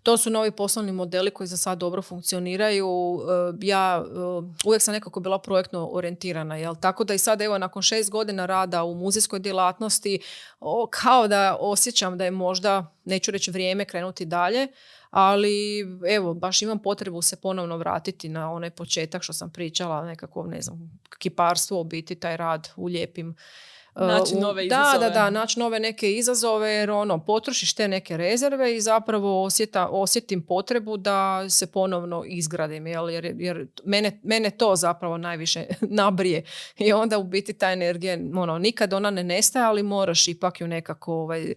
[0.07, 3.21] to su novi poslovni modeli koji za sad dobro funkcioniraju.
[3.21, 4.19] E, ja e,
[4.64, 6.75] uvijek sam nekako bila projektno orijentirana, jel?
[6.81, 10.21] tako da i sad evo nakon šest godina rada u muzejskoj djelatnosti
[10.90, 14.69] kao da osjećam da je možda, neću reći vrijeme krenuti dalje,
[15.11, 20.47] ali evo, baš imam potrebu se ponovno vratiti na onaj početak što sam pričala, nekako,
[20.47, 23.37] ne znam, kiparstvo, biti taj rad u lijepim
[23.97, 24.99] Naći nove izazove.
[24.99, 29.45] Da, da, da, naći nove neke izazove jer ono, potrošiš te neke rezerve i zapravo
[29.45, 33.11] osjeta, osjetim potrebu da se ponovno izgradim jel?
[33.11, 35.67] jer, jer mene, mene to zapravo najviše
[36.01, 36.45] nabrije
[36.79, 40.69] i onda u biti ta energija, ono, nikad ona ne nestaje, ali moraš ipak ju
[40.69, 41.55] nekako ovaj,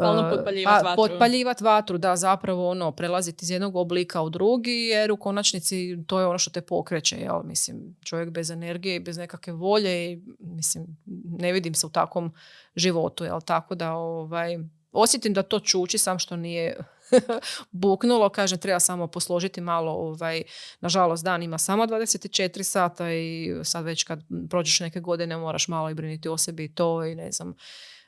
[0.00, 0.96] Stalno uh, potpaljivati vatru.
[0.96, 6.20] Potpaljivati vatru, da, zapravo ono, prelaziti iz jednog oblika u drugi, jer u konačnici to
[6.20, 7.42] je ono što te pokreće, jel?
[7.44, 10.86] Mislim, čovjek bez energije i bez nekakve volje i, mislim,
[11.24, 12.32] ne vidim se u takvom
[12.76, 13.40] životu, jel?
[13.40, 14.58] Tako da, ovaj,
[14.92, 16.76] osjetim da to čuči, sam što nije
[17.70, 20.42] buknulo, kažem, treba samo posložiti malo, ovaj,
[20.80, 25.90] nažalost, dan ima samo 24 sata i sad već kad prođeš neke godine moraš malo
[25.90, 27.54] i briniti o sebi i to i ne znam,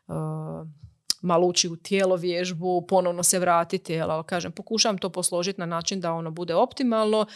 [0.06, 0.16] uh,
[1.22, 6.00] malo ući u tijelo vježbu, ponovno se vratiti, ali kažem, pokušavam to posložiti na način
[6.00, 7.26] da ono bude optimalno.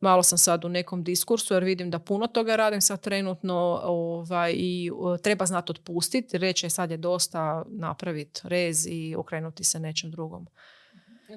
[0.00, 4.52] Malo sam sad u nekom diskursu jer vidim da puno toga radim sad trenutno ovaj,
[4.56, 4.90] i
[5.22, 10.46] treba znati otpustiti, reći sad je dosta napraviti rez i okrenuti se nečem drugom.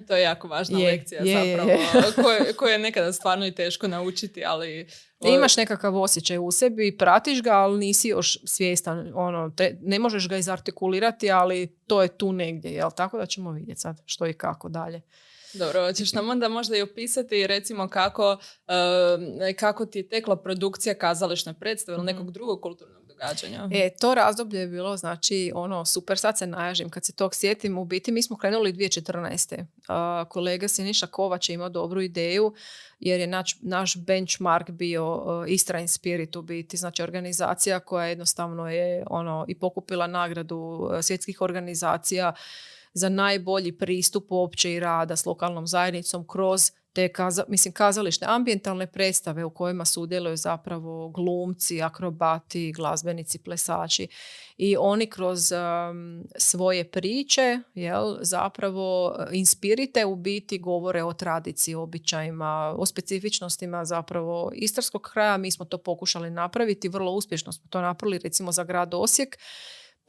[0.08, 1.79] To je jako važna lekcija zapravo,
[2.58, 4.88] koju je nekada stvarno i teško naučiti, ali...
[5.25, 10.38] Imaš nekakav osjećaj u sebi, pratiš ga, ali nisi još svjestan, ono, ne možeš ga
[10.38, 12.89] izartikulirati, ali to je tu negdje, jel?
[12.95, 15.01] Tako da ćemo vidjeti sad što i kako dalje.
[15.53, 18.38] Dobro, hoćeš nam onda možda i opisati recimo kako,
[19.60, 22.15] kako ti je tekla produkcija kazališne predstave ili mhm.
[22.15, 23.69] nekog drugog kulturnog događanja?
[23.71, 27.78] E, to razdoblje je bilo, znači, ono, super, sad se najažim kad se tog sjetim.
[27.78, 29.60] U biti mi smo krenuli 2014.
[29.60, 32.54] Uh, kolega Siniša Kovač je imao dobru ideju
[32.99, 38.06] jer je naš, naš benchmark bio uh, Istra in Spirit u biti, znači organizacija koja
[38.06, 42.34] jednostavno je ono i pokupila nagradu svjetskih organizacija
[42.93, 48.88] za najbolji pristup uopće i rada s lokalnom zajednicom kroz te kaza, mislim, kazalište, ambientalne
[48.88, 54.08] predstave u kojima sudjeluju zapravo glumci, akrobati, glazbenici, plesači
[54.58, 55.51] i oni kroz
[56.38, 64.51] svoje priče jel, zapravo eh, inspirite u biti govore o tradiciji, običajima, o specifičnostima zapravo
[64.53, 65.38] istarskog kraja.
[65.38, 69.38] Mi smo to pokušali napraviti, vrlo uspješno smo to napravili recimo za grad Osijek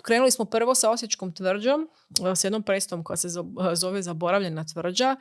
[0.03, 1.89] krenuli smo prvo sa Osječkom tvrđom,
[2.35, 3.29] s jednom predstavom koja se
[3.75, 5.17] zove Zaboravljena tvrđa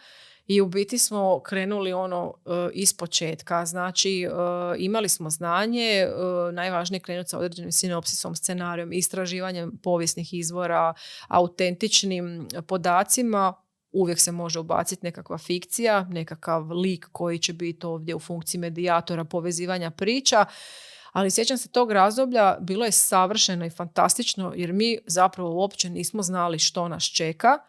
[0.47, 2.33] i u biti smo krenuli ono
[2.73, 3.65] iz početka.
[3.65, 4.27] Znači,
[4.77, 6.07] imali smo znanje,
[6.53, 10.93] najvažnije krenuti sa određenim sinopsisom, scenarijom, istraživanjem povijesnih izvora,
[11.27, 13.53] autentičnim podacima,
[13.91, 19.23] uvijek se može ubaciti nekakva fikcija, nekakav lik koji će biti ovdje u funkciji medijatora,
[19.23, 20.45] povezivanja priča.
[21.11, 26.21] Ali sjećam se tog razdoblja, bilo je savršeno i fantastično jer mi zapravo uopće nismo
[26.21, 27.59] znali što nas čeka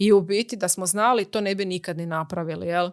[0.00, 2.66] i u biti da smo znali to ne bi nikad ni napravili.
[2.66, 2.90] Jel?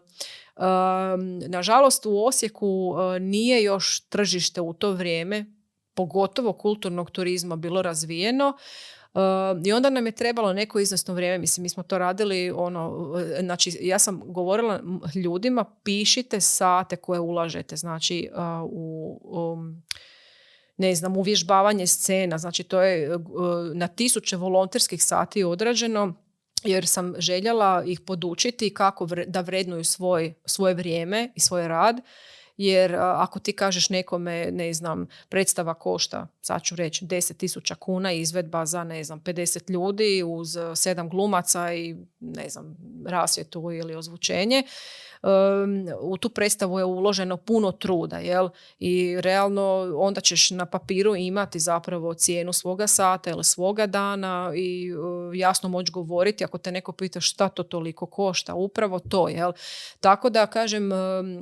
[1.47, 5.45] nažalost u Osijeku e, nije još tržište u to vrijeme,
[5.93, 8.57] pogotovo kulturnog turizma bilo razvijeno.
[9.65, 13.77] I onda nam je trebalo neko izvesno vrijeme, mislim, mi smo to radili, ono, znači,
[13.81, 14.81] ja sam govorila
[15.15, 18.29] ljudima, pišite sate koje ulažete, znači,
[18.63, 19.57] u,
[20.77, 23.19] ne znam, uvježbavanje scena, znači, to je
[23.73, 26.13] na tisuće volonterskih sati odrađeno,
[26.63, 32.01] jer sam željela ih podučiti kako da vrednuju svoj, svoje vrijeme i svoj rad
[32.57, 38.65] jer ako ti kažeš nekome, ne znam, predstava košta, sad ću reći, 10.000 kuna izvedba
[38.65, 44.63] za, ne znam, 50 ljudi uz sedam glumaca i, ne znam, rasvjetu ili ozvučenje,
[46.01, 48.49] u tu predstavu je uloženo puno truda, jel?
[48.79, 54.91] I realno onda ćeš na papiru imati zapravo cijenu svoga sata ili svoga dana i
[55.33, 59.51] jasno moći govoriti ako te neko pita šta to toliko košta, upravo to, jel?
[59.99, 60.89] Tako da kažem,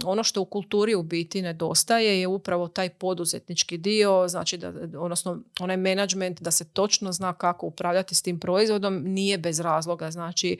[0.06, 5.40] ono što u kulturi u biti nedostaje je upravo taj poduzetnički dio, znači da, odnosno
[5.60, 10.58] onaj management da se točno zna kako upravljati s tim proizvodom, nije bez razloga, znači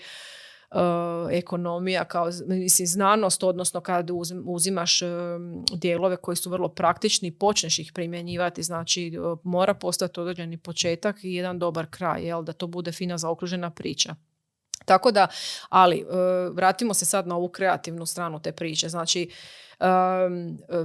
[0.72, 0.78] E,
[1.38, 4.10] ekonomija kao mislim, znanost, odnosno kad
[4.46, 5.08] uzimaš e,
[5.74, 11.24] dijelove koji su vrlo praktični i počneš ih primjenjivati, znači e, mora postati određeni početak
[11.24, 14.16] i jedan dobar kraj, jel, da to bude fina zaokružena priča.
[14.86, 15.28] Tako da,
[15.70, 16.06] ali
[16.52, 18.90] vratimo se sad na ovu kreativnu stranu te priče.
[18.90, 19.30] Znači,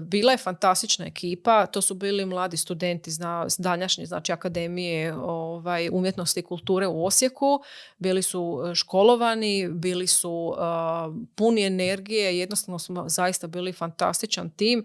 [0.01, 6.41] bila je fantastična ekipa, to su bili mladi studenti zna, danjašnje znači akademije ovaj, umjetnosti
[6.41, 7.61] i kulture u Osijeku,
[7.99, 10.55] bili su e, školovani, bili su
[11.35, 14.85] puni energije, jednostavno smo zaista bili fantastičan tim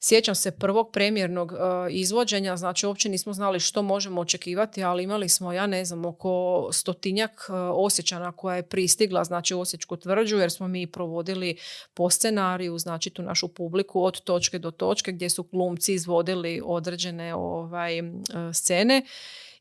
[0.00, 1.58] Sjećam se prvog premjernog uh,
[1.90, 6.68] izvođenja, znači uopće nismo znali što možemo očekivati, ali imali smo, ja ne znam, oko
[6.72, 11.56] stotinjak uh, osjećana koja je pristigla, znači u Osječku tvrđu, jer smo mi provodili
[11.94, 17.34] po scenariju, znači tu našu publiku od točke do točke gdje su glumci izvodili određene
[17.34, 18.14] ovaj, uh,
[18.52, 19.02] scene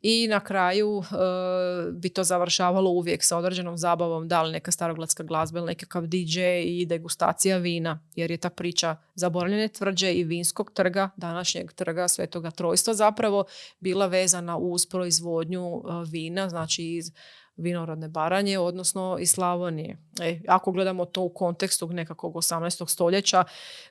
[0.02, 5.24] i na kraju e, bi to završavalo uvijek sa određenom zabavom, da li neka starogladska
[5.24, 10.72] glazba ili nekakav DJ i degustacija vina, jer je ta priča zaboravljene tvrđe i vinskog
[10.74, 13.46] trga, današnjeg trga Svetoga Trojstva zapravo
[13.80, 15.82] bila vezana uz proizvodnju e,
[16.12, 17.12] vina, znači iz
[17.58, 19.98] vinorodne Baranje, odnosno iz Slavonije.
[20.22, 22.90] E, ako gledamo to u kontekstu nekakvog 18.
[22.90, 23.44] stoljeća,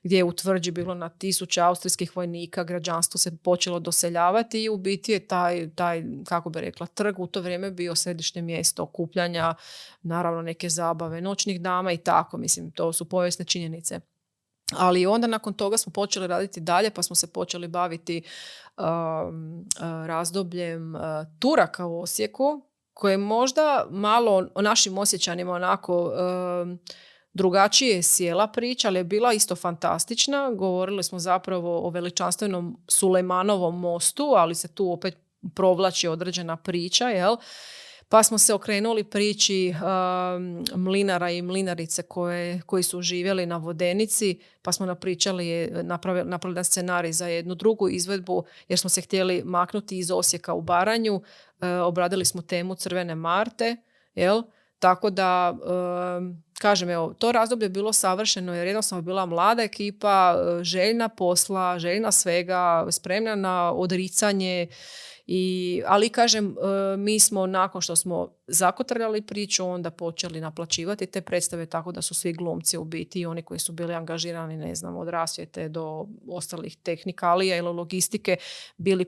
[0.02, 4.76] gdje je u tvrđi bilo na tisuće austrijskih vojnika, građanstvo se počelo doseljavati i u
[4.76, 9.54] biti je taj, taj, kako bi rekla, trg u to vrijeme bio središnje mjesto okupljanja,
[10.02, 14.00] naravno neke zabave, noćnih dama i tako, mislim, to su povijesne činjenice.
[14.72, 18.22] Ali onda nakon toga smo počeli raditi dalje, pa smo se počeli baviti
[18.76, 19.64] um,
[20.06, 21.00] razdobljem uh,
[21.38, 22.62] Turaka u Osijeku,
[22.96, 26.12] koje možda malo o našim osjećanima onako
[27.32, 30.50] drugačije sjela priča, ali je bila isto fantastična.
[30.50, 35.18] Govorili smo zapravo o veličanstvenom Sulejmanovom mostu, ali se tu opet
[35.54, 37.36] provlači određena priča, jel?
[38.08, 39.74] Pa smo se okrenuli priči
[40.74, 47.12] mlinara i mlinarice koje, koji su živjeli na Vodenici, pa smo napričali, napravili, napravili scenarij
[47.12, 51.22] za jednu drugu izvedbu jer smo se htjeli maknuti iz Osijeka u Baranju.
[51.60, 53.76] E, obradili smo temu Crvene Marte,
[54.14, 54.42] jel?
[54.78, 55.54] Tako da,
[56.58, 61.78] kažem, evo, to razdoblje je bilo savršeno jer jednostavno bila mlada ekipa, e, željna posla,
[61.78, 64.66] željna svega, spremna na odricanje
[65.26, 71.20] i, ali kažem, e, mi smo nakon što smo zakotrljali priču, onda počeli naplaćivati te
[71.20, 74.74] predstave tako da su svi glumci u biti i oni koji su bili angažirani, ne
[74.74, 78.36] znam, od rasvjete do ostalih tehnikalija ili logistike,
[78.76, 79.04] bili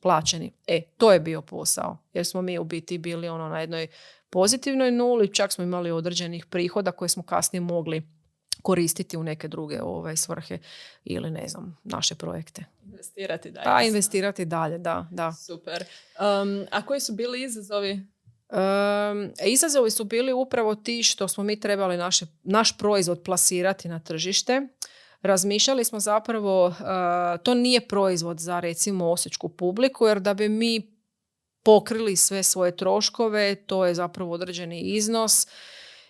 [0.00, 0.52] plaćeni.
[0.66, 3.86] E, to je bio posao, jer smo mi u biti bili ono na jednoj
[4.30, 8.17] pozitivnoj nuli, čak smo imali određenih prihoda koje smo kasnije mogli
[8.62, 10.58] koristiti u neke druge ovaj, svrhe
[11.04, 12.64] ili ne znam, naše projekte.
[12.84, 13.64] Investirati dalje.
[13.64, 15.06] Pa, investirati dalje, da.
[15.10, 15.32] da.
[15.32, 15.84] Super.
[16.20, 17.92] Um, a koji su bili izazovi?
[17.92, 24.00] Um, izazovi su bili upravo ti što smo mi trebali naše, naš proizvod plasirati na
[24.00, 24.68] tržište.
[25.22, 26.74] Razmišljali smo zapravo, uh,
[27.42, 30.98] to nije proizvod za recimo osječku publiku, jer da bi mi
[31.62, 35.46] pokrili sve svoje troškove, to je zapravo određeni iznos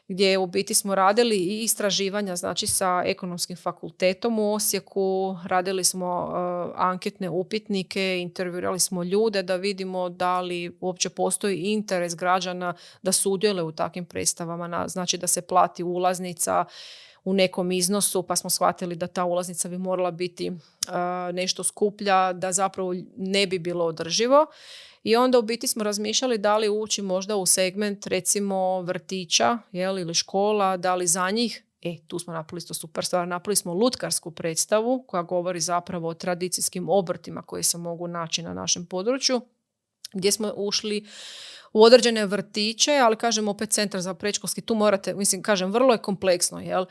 [0.09, 6.25] gdje u biti smo radili i istraživanja znači sa ekonomskim fakultetom u Osijeku, radili smo
[6.25, 13.13] uh, anketne upitnike, intervjuirali smo ljude da vidimo da li uopće postoji interes građana da
[13.13, 16.65] sudjeluju u takvim predstavama, na, znači da se plati ulaznica
[17.25, 20.53] u nekom iznosu, pa smo shvatili da ta ulaznica bi morala biti
[21.33, 24.47] nešto skuplja, da zapravo ne bi bilo održivo.
[25.03, 29.99] I onda u biti smo razmišljali da li ući možda u segment recimo vrtića jel,
[29.99, 33.29] ili škola, da li za njih E, tu smo napravili isto super stvar.
[33.29, 38.55] Napravili smo lutkarsku predstavu koja govori zapravo o tradicijskim obrtima koji se mogu naći na
[38.55, 39.41] našem području
[40.13, 41.07] gdje smo ušli
[41.73, 46.03] u određene vrtiće, ali kažem opet centar za predškolski, tu morate, mislim, kažem, vrlo je
[46.03, 46.85] kompleksno, jel?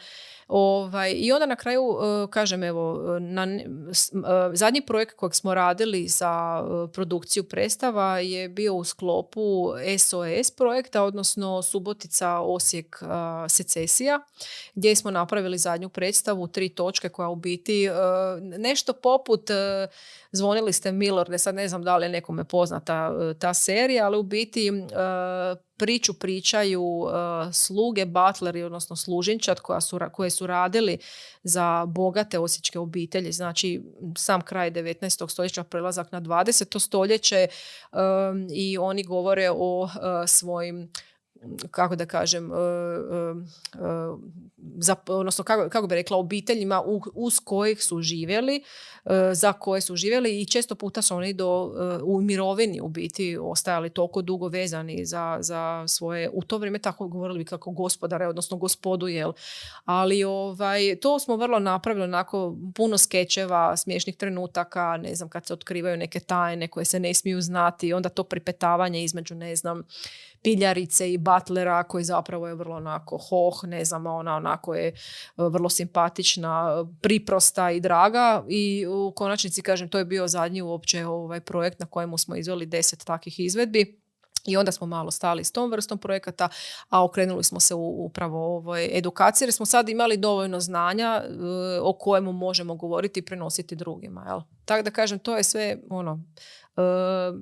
[0.47, 3.65] Ovaj, I onda na kraju, e, kažem, evo, na, e,
[4.53, 11.03] zadnji projekt kojeg smo radili za e, produkciju predstava je bio u sklopu SOS projekta,
[11.03, 13.01] odnosno Subotica Osijek
[13.49, 14.19] Secesija,
[14.75, 17.89] gdje smo napravili zadnju predstavu, tri točke koja u biti
[18.41, 19.49] nešto poput
[20.31, 24.23] zvonili ste Milorde, sad ne znam da li je nekome poznata ta serija, ali u
[24.23, 24.71] biti
[25.77, 27.11] priču pričaju uh,
[27.53, 30.97] sluge, butleri, odnosno služinčat koja su, koje su radili
[31.43, 33.31] za bogate osječke obitelji.
[33.31, 33.81] Znači,
[34.17, 35.29] sam kraj 19.
[35.29, 36.79] stoljeća, prelazak na 20.
[36.79, 39.89] stoljeće um, i oni govore o uh,
[40.27, 40.91] svojim
[41.71, 44.19] kako da kažem, uh, uh,
[44.77, 46.83] za, odnosno kako, kako bi rekla, obiteljima
[47.13, 48.63] uz kojih su živjeli,
[49.33, 51.73] za koje su živjeli i često puta su oni do,
[52.03, 57.07] u mirovini u biti ostajali toliko dugo vezani za, za svoje, u to vrijeme tako
[57.07, 59.33] govorili kako gospodare, odnosno gospodu, jel?
[59.85, 65.53] Ali ovaj, to smo vrlo napravili, onako puno skečeva, smiješnih trenutaka, ne znam, kad se
[65.53, 69.83] otkrivaju neke tajne koje se ne smiju znati, onda to pripetavanje između, ne znam,
[70.41, 74.93] piljarice i butlera koji zapravo je vrlo onako hoh, ne znam, ona onako je e,
[75.37, 81.41] vrlo simpatična, priprosta i draga i u konačnici kažem to je bio zadnji uopće ovaj
[81.41, 84.01] projekt na kojemu smo izveli deset takvih izvedbi.
[84.47, 86.49] I onda smo malo stali s tom vrstom projekata,
[86.89, 91.31] a okrenuli smo se u upravo ovoj edukaciji jer smo sad imali dovoljno znanja e,
[91.81, 94.25] o kojemu možemo govoriti i prenositi drugima.
[94.27, 94.41] Jel?
[94.65, 96.19] Tako da kažem, to je sve ono,
[96.63, 96.66] e,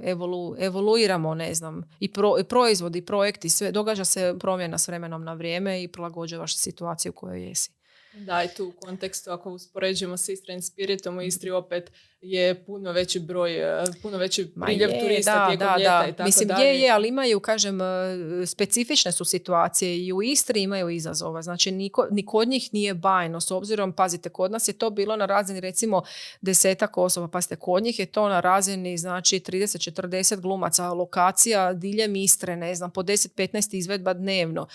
[0.04, 5.24] evolu, evoluiramo, ne znam, i, pro, i proizvodi, projekti, sve, događa se promjena s vremenom
[5.24, 7.72] na vrijeme i prilagođavaš situaciju u kojoj jesi.
[8.16, 11.92] Da, i tu u kontekstu, ako uspoređujemo s Istrain Spiritom, u Istri opet
[12.22, 16.08] je puno veći broj, e, puno veći priljev turista da, tijekom da, ljeta da.
[16.08, 17.86] i tako Mislim, je, je, ali imaju, kažem, e,
[18.46, 21.42] specifične su situacije i u Istri imaju izazova.
[21.42, 23.42] Znači, niko, ni kod njih nije bajno.
[23.42, 26.02] S obzirom, pazite, kod nas je to bilo na razini recimo
[26.42, 32.56] desetak osoba, pazite, kod njih je to na razini, znači, 30-40 glumaca, lokacija diljem Istre,
[32.56, 34.68] ne znam, po 10-15 izvedba dnevno.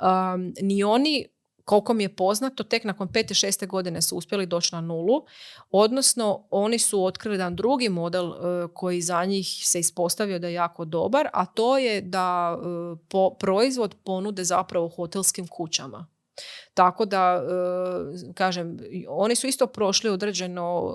[0.00, 1.35] Um, ni oni
[1.66, 5.24] koliko mi je poznato, tek nakon pete, šeste godine su uspjeli doći na nulu,
[5.70, 10.54] odnosno oni su otkrili jedan drugi model e, koji za njih se ispostavio da je
[10.54, 16.06] jako dobar, a to je da e, proizvod ponude zapravo hotelskim kućama.
[16.74, 20.92] Tako da, e, kažem, oni su isto prošli određeno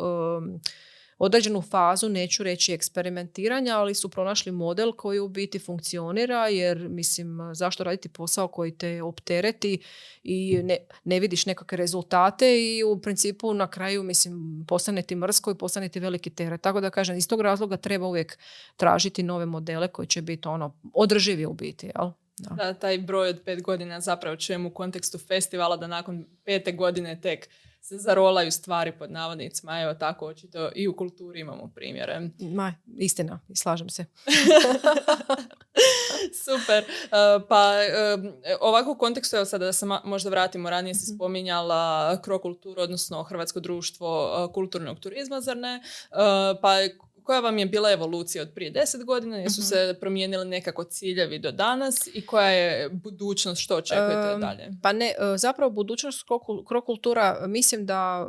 [1.23, 7.37] određenu fazu, neću reći eksperimentiranja, ali su pronašli model koji u biti funkcionira jer mislim
[7.53, 9.81] zašto raditi posao koji te optereti
[10.23, 15.51] i ne, ne vidiš nekakve rezultate i u principu na kraju mislim postane ti mrsko
[15.51, 16.61] i postane ti veliki teret.
[16.61, 18.37] Tako da kažem iz tog razloga treba uvijek
[18.75, 21.85] tražiti nove modele koji će biti ono održivi u biti.
[21.85, 22.11] Jel?
[22.37, 22.55] Da.
[22.55, 22.73] da.
[22.73, 27.49] taj broj od pet godina zapravo čujem u kontekstu festivala da nakon pete godine tek
[27.81, 29.81] se zarolaju stvari pod navodnicima.
[29.81, 32.29] Evo tako očito i u kulturi imamo primjere.
[32.39, 34.05] Ma, istina, slažem se.
[36.45, 36.83] Super.
[36.83, 37.73] Uh, pa
[38.17, 41.15] uh, ovako u kontekstu, evo sada da se možda vratimo, ranije se mhm.
[41.15, 45.81] spominjala krokulturu, odnosno Hrvatsko društvo uh, kulturnog turizma, zar ne?
[46.61, 46.73] Pa
[47.23, 49.37] koja vam je bila evolucija od prije deset godina?
[49.37, 53.61] Jesu uh se promijenili nekako ciljevi do danas i koja je budućnost?
[53.61, 54.69] Što očekujete dalje?
[54.83, 56.23] Pa ne, e, zapravo budućnost
[56.67, 58.27] krokultura, mislim da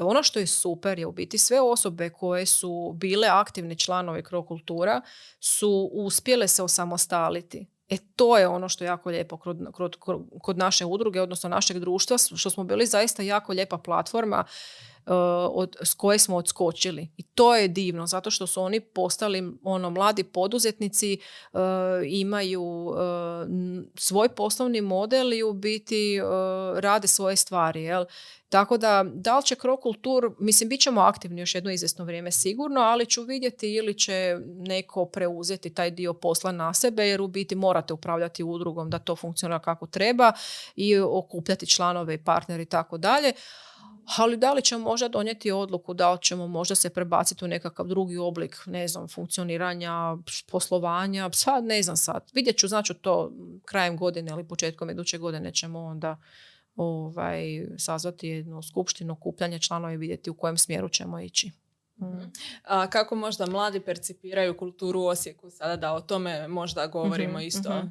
[0.00, 5.00] ono što je super je u biti sve osobe koje su bile aktivni članovi krokultura
[5.40, 7.66] su uspjele se osamostaliti.
[7.88, 9.96] E to je ono što je jako lijepo kod, kod,
[10.42, 14.44] kod naše udruge, odnosno našeg društva, što smo bili zaista jako lijepa platforma
[15.52, 17.08] od, s koje smo odskočili.
[17.16, 21.18] I to je divno, zato što su oni postali ono, mladi poduzetnici,
[22.06, 22.94] imaju
[23.94, 26.20] svoj poslovni model i u biti
[26.76, 27.82] rade svoje stvari.
[27.82, 28.04] Jel?
[28.48, 32.80] Tako da, da li će Krokultur, mislim, bit ćemo aktivni još jedno izvjesno vrijeme sigurno,
[32.80, 37.54] ali ću vidjeti ili će neko preuzeti taj dio posla na sebe, jer u biti
[37.54, 40.32] morate upravljati udrugom da to funkcionira kako treba
[40.76, 43.32] i okupljati članove i partneri i tako dalje.
[44.16, 47.86] Ali da li ćemo možda donijeti odluku da li ćemo možda se prebaciti u nekakav
[47.86, 50.16] drugi oblik, ne znam, funkcioniranja,
[50.50, 52.30] poslovanja, sad ne znam sad.
[52.32, 53.32] Vidjet ću, znači to
[53.64, 56.16] krajem godine ili početkom iduće godine ćemo onda
[56.76, 61.50] ovaj, sazvati jednu skupštinu, okupljanje članova i vidjeti u kojem smjeru ćemo ići.
[62.00, 62.32] Mm.
[62.64, 67.46] A kako možda mladi percipiraju kulturu u Osijeku sada da o tome možda govorimo mhm,
[67.46, 67.78] isto?
[67.78, 67.86] Mhm.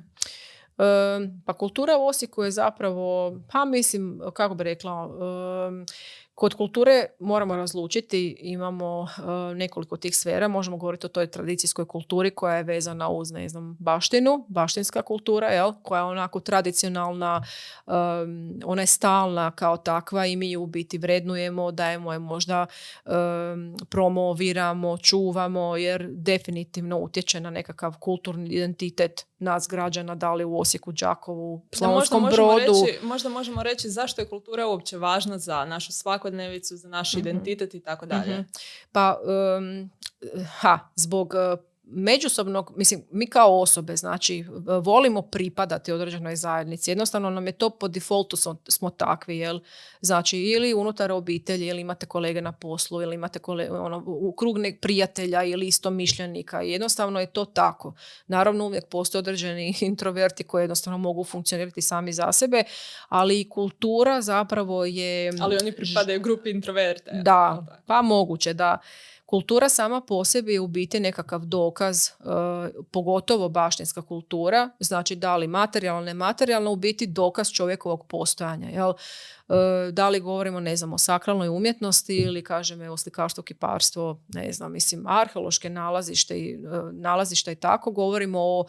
[1.45, 5.09] Pa kultura u Osijeku je zapravo, pa mislim, kako bi rekla,
[6.35, 12.31] Kod kulture moramo razlučiti, imamo e, nekoliko tih sfera, možemo govoriti o toj tradicijskoj kulturi
[12.31, 17.43] koja je vezana uz, ne znam, baštinu, baštinska kultura, jel, koja je onako tradicionalna,
[18.65, 22.65] ona je stalna kao takva i mi ju u biti vrednujemo, dajemo je možda
[23.89, 30.91] promoviramo, čuvamo, jer definitivno utječe na nekakav kulturni identitet nas građana, da li u Osijeku,
[30.91, 32.73] Đakovu, Slavonskom brodu.
[33.03, 35.91] možda možemo reći zašto je kultura uopće važna za našu
[36.23, 37.19] svakodnevicu, za naš mhm.
[37.19, 38.33] identitet i tako dalje.
[38.33, 38.43] Mhm.
[38.91, 39.17] Pa,
[40.59, 41.33] ha, zbog
[41.85, 44.45] međusobnog, mislim, mi kao osobe, znači,
[44.83, 46.91] volimo pripadati određenoj zajednici.
[46.91, 49.59] Jednostavno nam je to po defaultu smo, takvi, jel?
[50.01, 54.57] Znači, ili unutar obitelji, ili imate kolege na poslu, ili imate kolege, ono, u krug
[54.81, 56.61] prijatelja ili isto mišljenika.
[56.61, 57.93] Jednostavno je to tako.
[58.27, 62.63] Naravno, uvijek postoje određeni introverti koji jednostavno mogu funkcionirati sami za sebe,
[63.09, 65.31] ali i kultura zapravo je...
[65.41, 67.11] Ali oni pripadaju grupi introverta.
[67.11, 68.77] Da, pa moguće, da.
[69.33, 72.11] Kultura sama po sebi je u biti nekakav dokaz, e,
[72.91, 78.69] pogotovo baštinska kultura, znači da li materijalno, nematerijalno, u biti dokaz čovjekovog postojanja.
[78.69, 78.93] Jel?
[79.49, 84.51] E, da li govorimo, ne znam, o sakralnoj umjetnosti ili kažem, evo, slikarstvo, kiparstvo, ne
[84.51, 86.57] znam, mislim, arheološke nalazište i, e,
[86.91, 88.65] nalazišta i tako, govorimo o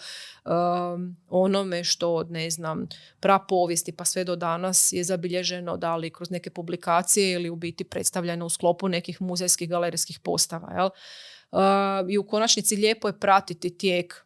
[1.28, 2.86] onome što ne znam,
[3.20, 7.84] prapovijesti pa sve do danas je zabilježeno da li kroz neke publikacije ili u biti
[7.84, 10.20] predstavljeno u sklopu nekih muzejskih galerijskih
[10.60, 10.90] postava, jel?
[12.08, 14.24] I u konačnici lijepo je pratiti tijek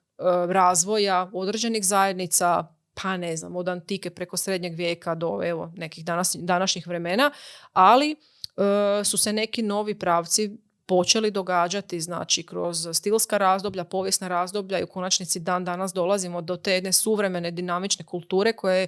[0.48, 2.66] razvoja određenih zajednica,
[3.02, 7.30] pa ne znam, od antike preko srednjeg vijeka do evo, nekih danas, današnjih vremena,
[7.72, 10.56] ali e, su se neki novi pravci
[10.86, 16.56] počeli događati znači kroz stilska razdoblja, povijesna razdoblja i u konačnici dan danas dolazimo do
[16.56, 18.86] te jedne suvremene dinamične kulture koje je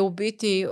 [0.00, 0.66] u biti,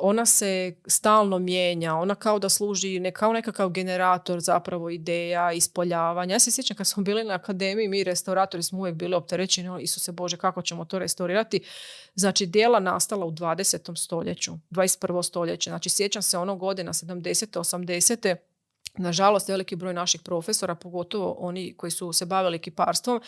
[0.00, 6.34] ona se stalno mijenja, ona kao da služi ne, kao nekakav generator zapravo ideja, ispoljavanja.
[6.34, 10.12] Ja se sjećam kad smo bili na akademiji, mi restauratori smo uvijek bili opterećeni, Isuse
[10.12, 11.60] Bože, kako ćemo to restaurirati.
[12.14, 13.96] Znači, dijela nastala u 20.
[13.96, 15.22] stoljeću, 21.
[15.22, 15.70] stoljeće.
[15.70, 17.58] Znači, sjećam se ono godina 70.
[17.58, 18.36] 80.
[18.96, 23.20] Nažalost, veliki broj naših profesora, pogotovo oni koji su se bavili kiparstvom,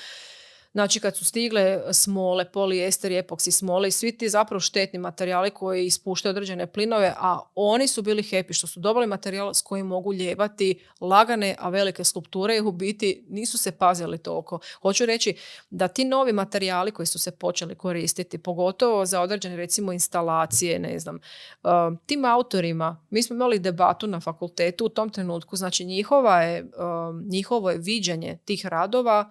[0.73, 5.87] Znači kad su stigle smole, polijester, epoksi smole i svi ti zapravo štetni materijali koji
[5.87, 10.13] ispuštaju određene plinove, a oni su bili happy što su dobili materijal s kojim mogu
[10.13, 14.59] ljevati lagane, a velike skulpture i u biti nisu se pazili toliko.
[14.83, 15.37] Hoću reći
[15.71, 20.99] da ti novi materijali koji su se počeli koristiti, pogotovo za određene recimo instalacije, ne
[20.99, 21.19] znam,
[21.63, 21.71] uh,
[22.07, 27.25] tim autorima, mi smo imali debatu na fakultetu u tom trenutku, znači njihova je, um,
[27.29, 29.31] njihovo je viđenje tih radova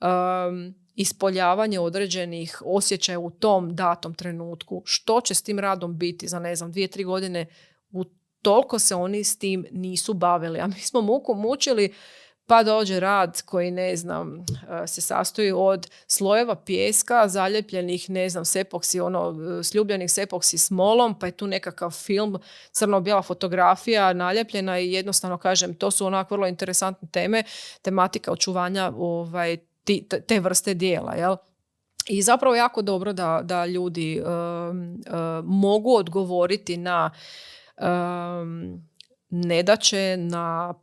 [0.00, 4.82] um, ispoljavanje određenih osjećaja u tom datom trenutku.
[4.84, 7.46] Što će s tim radom biti za ne znam dvije, tri godine?
[7.90, 8.04] U
[8.42, 10.60] toliko se oni s tim nisu bavili.
[10.60, 11.94] A mi smo muku mučili
[12.46, 14.44] pa dođe rad koji, ne znam,
[14.82, 21.26] e, se sastoji od slojeva pjeska zaljepljenih, ne znam, sepoksi, ono, sljubljenih sepoksi smolom, pa
[21.26, 22.38] je tu nekakav film,
[22.72, 27.42] crno-bijela fotografija naljepljena i jednostavno kažem, to su onako vrlo interesantne teme,
[27.82, 29.56] tematika očuvanja ovaj,
[30.26, 31.14] te vrste dijela.
[31.14, 31.36] Jel?
[32.08, 37.10] I zapravo jako dobro da, da ljudi um, uh, mogu odgovoriti na
[37.80, 38.82] um,
[39.30, 40.74] nedaće, na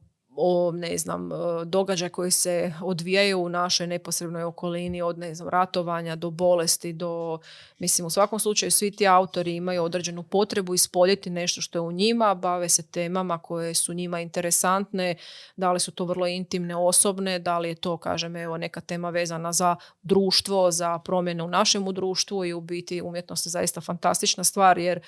[0.43, 1.35] o ne znam, e,
[1.65, 7.39] događaj koji se odvijaju u našoj neposrednoj okolini od ne znam, ratovanja do bolesti do,
[7.79, 11.91] mislim u svakom slučaju svi ti autori imaju određenu potrebu ispoljiti nešto što je u
[11.91, 15.15] njima, bave se temama koje su njima interesantne,
[15.55, 19.09] da li su to vrlo intimne, osobne, da li je to, kažem, evo neka tema
[19.09, 24.43] vezana za društvo, za promjene u našemu društvu i u biti umjetnost je zaista fantastična
[24.43, 25.01] stvar jer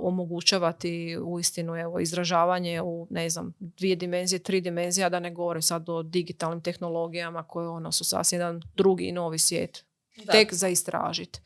[0.00, 5.62] omogućavati uistinu evo, izražavanje u ne znam, dvije dimenzije, tri dimenzije, a da ne govorim
[5.62, 9.84] sad o digitalnim tehnologijama koje ono su sasvim jedan drugi i novi svijet.
[10.32, 11.40] Tek za istražiti.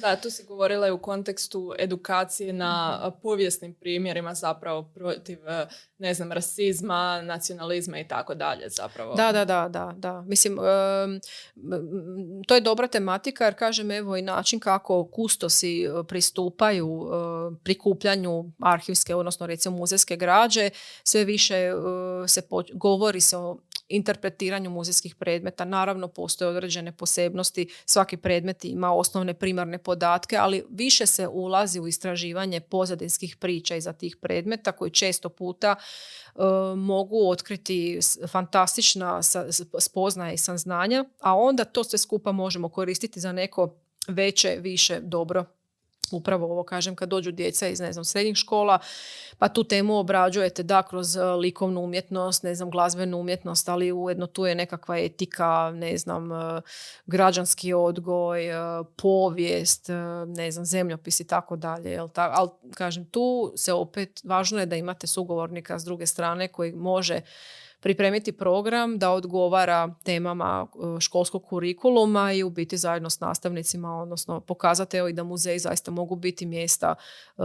[0.00, 3.20] Da, tu si govorila i u kontekstu edukacije na mhm.
[3.22, 5.66] povijesnim primjerima zapravo protiv, e,
[5.98, 9.14] ne znam, rasizma, nacionalizma i tako dalje zapravo.
[9.14, 9.92] Da, da, da, da.
[9.96, 10.22] da.
[10.22, 10.58] Mislim,
[12.46, 18.44] to je dobra tematika jer kažem evo i način kako kustosi e, pristupaju e, prikupljanju
[18.62, 20.70] arhivske, odnosno recimo muzejske građe,
[21.04, 21.72] sve više
[22.26, 22.42] se
[22.74, 23.58] govori se o
[23.90, 25.64] interpretiranju muzejskih predmeta.
[25.64, 27.68] Naravno, postoje određene posebnosti.
[27.86, 33.92] Svaki predmet ima osnovne primarne podatke, ali više se ulazi u istraživanje pozadinskih priča iza
[33.92, 36.40] tih predmeta koji često puta e,
[36.76, 39.20] mogu otkriti fantastična
[39.78, 43.76] spoznaje i saznanja, a onda to sve skupa možemo koristiti za neko
[44.08, 45.44] veće, više dobro
[46.12, 48.78] upravo ovo kažem kad dođu djeca iz ne znam srednjih škola
[49.38, 54.26] pa tu temu obrađujete da kroz e, likovnu umjetnost, ne znam glazbenu umjetnost, ali ujedno
[54.26, 56.60] tu je nekakva etika, ne znam e,
[57.06, 59.88] građanski odgoj, e, povijest,
[60.26, 61.98] ne znam zemljopis i tako dalje.
[62.14, 67.20] Ali kažem tu se opet važno je da imate sugovornika s druge strane koji može
[67.80, 74.40] pripremiti program da odgovara temama e, školskog kurikuluma i u biti zajedno s nastavnicima, odnosno
[74.40, 76.94] pokazati i da muzeji zaista mogu biti mjesta
[77.36, 77.44] uh,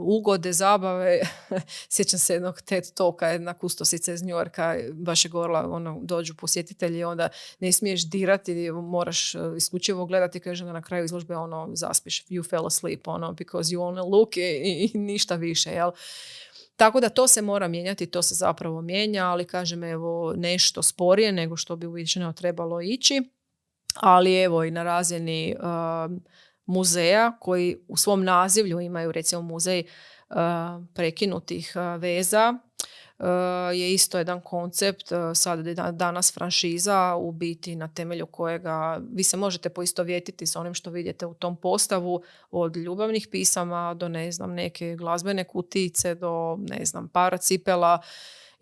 [0.00, 1.20] ugode, zabave.
[1.94, 6.98] Sjećam se jednog TED toka, jedna kustosica iz Njorka, baš je govorila, ono, dođu posjetitelji
[6.98, 7.28] i onda
[7.60, 12.66] ne smiješ dirati, moraš e, isključivo gledati, kaže na kraju izložbe ono, zaspiš, you fell
[12.66, 15.90] asleep, ono, because you only look i, i ništa više, jel?
[16.76, 21.32] Tako da to se mora mijenjati, to se zapravo mijenja, ali kažem evo nešto sporije
[21.32, 23.22] nego što bi uviđeno trebalo ići.
[23.94, 26.24] Ali evo i na razini um,
[26.66, 29.82] muzeja koji u svom nazivlju imaju recimo muzej
[30.30, 30.36] uh,
[30.94, 32.54] prekinutih veza
[33.74, 39.36] je isto jedan koncept, eh, sad danas franšiza u biti na temelju kojega vi se
[39.36, 44.52] možete poistovjetiti s onim što vidite u tom postavu od ljubavnih pisama do ne znam
[44.54, 47.98] neke glazbene kutice do ne znam para cipela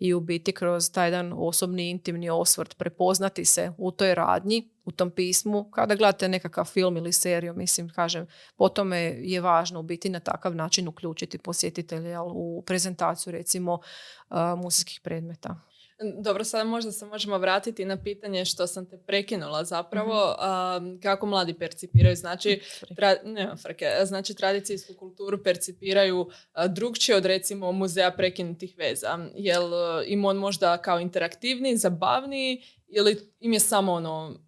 [0.03, 4.91] i u biti kroz taj jedan osobni intimni osvrt prepoznati se u toj radnji, u
[4.91, 5.71] tom pismu.
[5.71, 10.19] Kada gledate nekakav film ili seriju, mislim, kažem, po tome je važno u biti na
[10.19, 15.55] takav način uključiti posjetitelje u prezentaciju recimo uh, muzejskih predmeta.
[16.03, 20.35] Dobro, sada možda se možemo vratiti na pitanje što sam te prekinula zapravo.
[20.81, 20.99] Mhm.
[21.01, 22.15] kako mladi percipiraju?
[22.15, 22.61] Znači,
[22.95, 26.29] tra, nema frke, znači tradicijsku kulturu percipiraju
[26.69, 29.19] drugčije od recimo muzeja prekinutih veza.
[29.35, 29.71] Jel
[30.07, 34.39] im on možda kao interaktivniji, zabavniji ili im je samo ono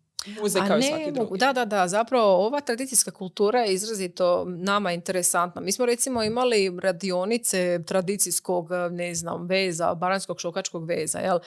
[0.42, 1.40] Muzej kao ne, drugi.
[1.40, 1.88] Da, da, da.
[1.88, 5.62] Zapravo ova tradicijska kultura je izrazito nama interesantna.
[5.62, 11.40] Mi smo recimo imali radionice tradicijskog, ne znam, veza, baranskog šokačkog veza, jel?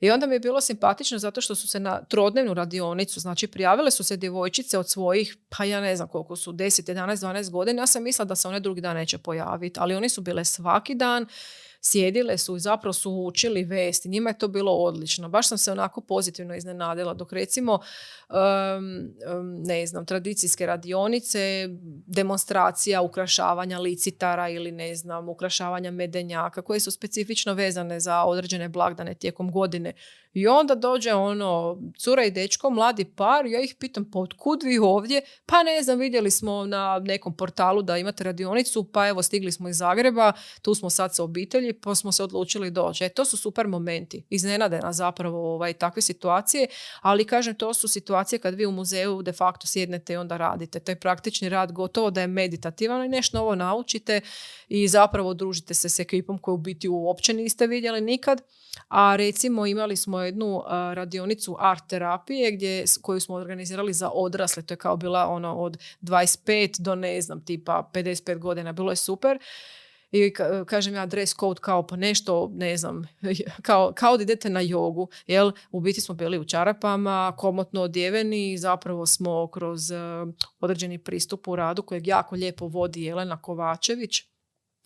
[0.00, 3.90] I onda mi je bilo simpatično zato što su se na trodnevnu radionicu, znači prijavile
[3.90, 7.82] su se djevojčice od svojih, pa ja ne znam koliko su, 10, 11, 12 godina.
[7.82, 10.94] Ja sam mislila da se one drugi dan neće pojaviti, ali oni su bile svaki
[10.94, 11.26] dan
[11.80, 14.08] sjedile su i zapravo su učili vesti.
[14.08, 15.28] Njima je to bilo odlično.
[15.28, 17.14] Baš sam se onako pozitivno iznenadila.
[17.14, 17.78] Dok recimo,
[19.66, 21.68] ne znam, tradicijske radionice,
[22.06, 29.14] demonstracija ukrašavanja licitara ili ne znam, ukrašavanja medenjaka koje su specifično vezane za određene blagdane
[29.14, 29.92] tijekom godine.
[30.38, 34.78] I onda dođe ono, cura i dečko, mladi par, ja ih pitam, pa otkud vi
[34.78, 35.20] ovdje?
[35.46, 39.68] Pa ne znam, vidjeli smo na nekom portalu da imate radionicu, pa evo stigli smo
[39.68, 40.32] iz Zagreba,
[40.62, 43.04] tu smo sad sa obitelji, pa smo se odlučili doći.
[43.04, 46.66] E, to su super momenti, iznenade nas zapravo ovaj, takve situacije,
[47.00, 50.80] ali kažem, to su situacije kad vi u muzeju de facto sjednete i onda radite.
[50.80, 54.20] Taj praktični rad gotovo da je meditativan i nešto novo naučite
[54.68, 58.42] i zapravo družite se s ekipom koju u biti uopće niste vidjeli nikad.
[58.88, 60.62] A recimo imali smo jednu
[60.94, 64.62] radionicu art terapije gdje, koju smo organizirali za odrasle.
[64.62, 68.72] To je kao bila ono od 25 do ne znam tipa 55 godina.
[68.72, 69.38] Bilo je super.
[70.12, 70.32] I
[70.66, 73.08] kažem ja dress code kao pa nešto, ne znam,
[73.66, 75.08] kao, kao da idete na jogu.
[75.26, 75.52] Jel?
[75.70, 79.80] U biti smo bili u čarapama, komotno odjeveni zapravo smo kroz
[80.60, 84.22] određeni pristup u radu kojeg jako lijepo vodi Jelena Kovačević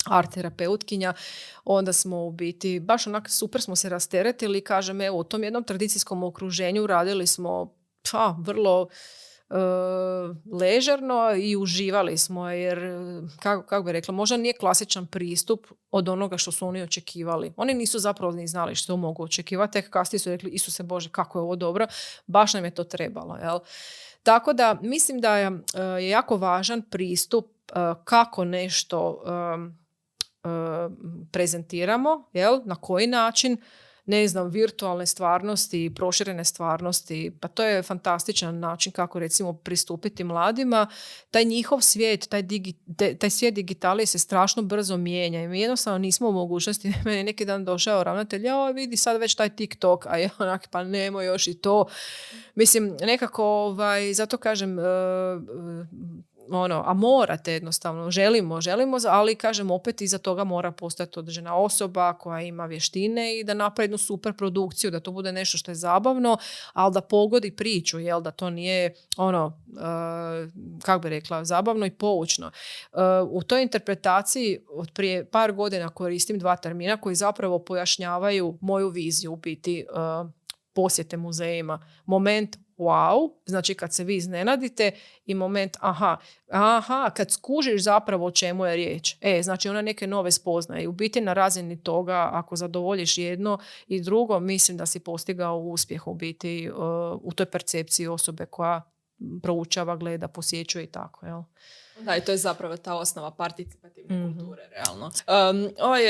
[0.06, 1.14] art terapeutkinja,
[1.64, 5.64] onda smo u biti, baš onak super smo se rasteretili, kažem evo u tom jednom
[5.64, 7.74] tradicijskom okruženju radili smo
[8.12, 8.88] pa, vrlo
[9.50, 9.54] e,
[10.60, 12.78] ležerno i uživali smo jer,
[13.40, 17.52] kako, kako bi rekla, možda nije klasičan pristup od onoga što su oni očekivali.
[17.56, 21.38] Oni nisu zapravo ni znali što mogu očekivati, tek kasnije su rekli, Isuse Bože, kako
[21.38, 21.86] je ovo dobro,
[22.26, 23.36] baš nam je to trebalo.
[23.36, 23.58] Jel?
[24.22, 27.46] Tako da mislim da je, je jako važan pristup
[28.04, 29.22] kako nešto
[31.30, 32.60] prezentiramo, jel?
[32.64, 33.56] na koji način,
[34.06, 40.86] ne znam, virtualne stvarnosti, proširene stvarnosti, pa to je fantastičan način kako recimo pristupiti mladima.
[41.30, 42.74] Taj njihov svijet, taj, digi,
[43.18, 46.92] taj svijet digitalije se strašno brzo mijenja i mi jednostavno nismo u mogućnosti.
[47.04, 50.68] Meni je neki dan došao ravnatelj, ja vidi sad već taj TikTok, a ja onak,
[50.70, 51.84] pa nemo još i to.
[52.54, 54.82] Mislim, nekako, ovaj, zato kažem, e,
[56.50, 62.12] ono, a morate jednostavno, želimo, želimo, ali kažem opet iza toga mora postati određena osoba
[62.12, 65.74] koja ima vještine i da napravi jednu super produkciju, da to bude nešto što je
[65.74, 66.36] zabavno,
[66.72, 71.90] ali da pogodi priču, jel, da to nije ono, uh, kako bi rekla, zabavno i
[71.90, 72.46] poučno.
[72.92, 78.88] Uh, u toj interpretaciji od prije par godina koristim dva termina koji zapravo pojašnjavaju moju
[78.88, 80.30] viziju u biti uh,
[80.74, 81.86] posjete muzejima.
[82.06, 84.90] Moment wow, znači kad se vi iznenadite
[85.26, 86.16] i moment aha,
[86.50, 89.16] aha, kad skužiš zapravo o čemu je riječ.
[89.20, 90.88] E, znači ona neke nove spoznaje.
[90.88, 96.06] U biti na razini toga, ako zadovoljiš jedno i drugo, mislim da si postigao uspjeh
[96.06, 96.78] u biti uh,
[97.22, 98.82] u toj percepciji osobe koja
[99.42, 101.26] proučava, gleda, posjećuje i tako.
[101.26, 101.42] Jel?
[102.00, 105.06] Da, i to je zapravo ta osnova participativne mm kulture, realno.
[105.06, 106.02] Um, ovaj,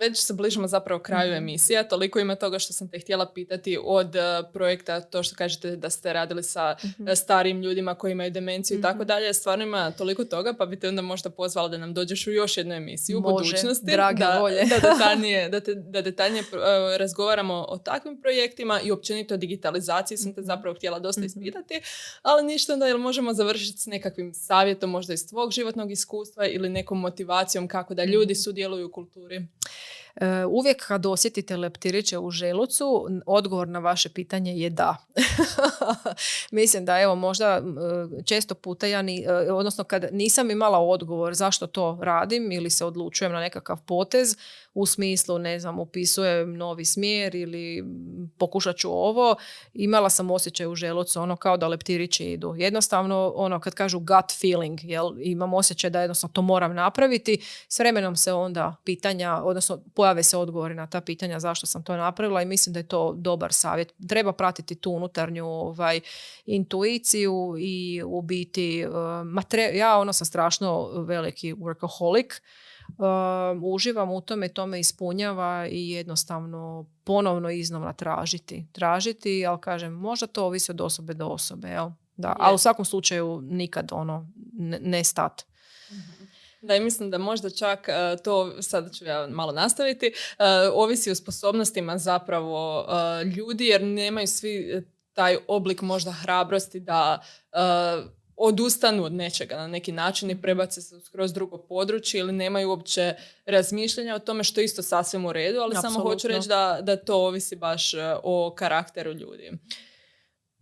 [0.00, 3.78] već se bližimo zapravo kraju mm emisija, toliko ima toga što sam te htjela pitati
[3.84, 8.30] od uh, projekta, to što kažete da ste radili sa mm starim ljudima koji imaju
[8.30, 9.06] demenciju i tako mhm.
[9.06, 12.30] dalje, stvarno ima toliko toga, pa bi te onda možda pozvala da nam dođeš u
[12.30, 13.86] još jednu emisiju Može, u budućnosti.
[13.86, 14.64] drage da, volje.
[14.64, 16.44] da detaljnije, da, te, da detaljnije
[16.98, 20.46] razgovaramo o takvim projektima i općenito o digitalizaciji sam te mhm.
[20.46, 21.80] zapravo htjela dosta ispitati,
[22.22, 26.68] ali ništa onda jel možemo završiti s nekakvim savjetom možda iz tvog životnog iskustva ili
[26.68, 28.40] nekom motivacijom kako da ljudi mhm.
[28.40, 29.46] sudjeluju u kulturi?
[30.16, 34.96] E, uvijek kad osjetite leptiriće u želucu, odgovor na vaše pitanje je da.
[36.50, 37.62] Mislim da evo možda
[38.24, 42.84] često puta ja, ni, e, odnosno kad nisam imala odgovor zašto to radim ili se
[42.84, 44.36] odlučujem na nekakav potez,
[44.74, 47.84] u smislu, ne znam, upisujem novi smjer ili
[48.38, 49.36] pokušat ću ovo,
[49.74, 52.54] imala sam osjećaj u želucu, ono kao da leptirići idu.
[52.56, 57.38] Jednostavno, ono kad kažu gut feeling, jel, imam osjećaj da jednostavno to moram napraviti,
[57.68, 61.96] s vremenom se onda pitanja, odnosno pojave se odgovori na ta pitanja zašto sam to
[61.96, 63.94] napravila i mislim da je to dobar savjet.
[64.08, 66.00] Treba pratiti tu unutarnju ovaj,
[66.46, 72.40] intuiciju i u biti, uh, ja ono sam strašno veliki workaholic,
[72.98, 78.66] Um, uživam u tome, to me ispunjava i jednostavno ponovno iznova tražiti.
[78.72, 81.90] Tražiti, ali kažem, možda to ovisi od osobe do osobe, jel?
[82.16, 84.28] Da, ali u svakom slučaju nikad ono,
[84.80, 85.42] ne, stat.
[86.62, 91.10] Da, i mislim da možda čak uh, to, sada ću ja malo nastaviti, uh, ovisi
[91.10, 94.82] o sposobnostima zapravo uh, ljudi jer nemaju svi
[95.12, 97.22] taj oblik možda hrabrosti da
[98.36, 103.14] odustanu od nečega na neki način i prebace se skroz drugo područje ili nemaju uopće
[103.46, 106.96] razmišljanja o tome što je isto sasvim u redu, ali samo hoću reći da, da
[106.96, 109.50] to ovisi baš e, o karakteru ljudi.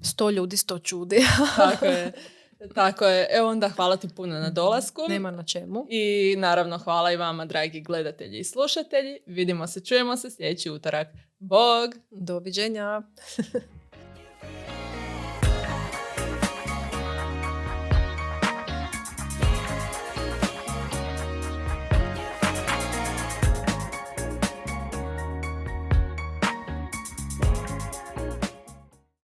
[0.03, 1.25] Sto ljudi, sto čudi.
[1.57, 2.13] Tako je.
[2.75, 3.27] Tako je.
[3.31, 5.03] Evo onda hvala ti puno na dolasku.
[5.09, 5.87] Nema na čemu.
[5.89, 9.19] I naravno hvala i vama dragi gledatelji i slušatelji.
[9.27, 11.09] Vidimo se, čujemo se sljedeći utorak.
[11.39, 11.95] Bog!
[12.11, 13.03] Doviđenja!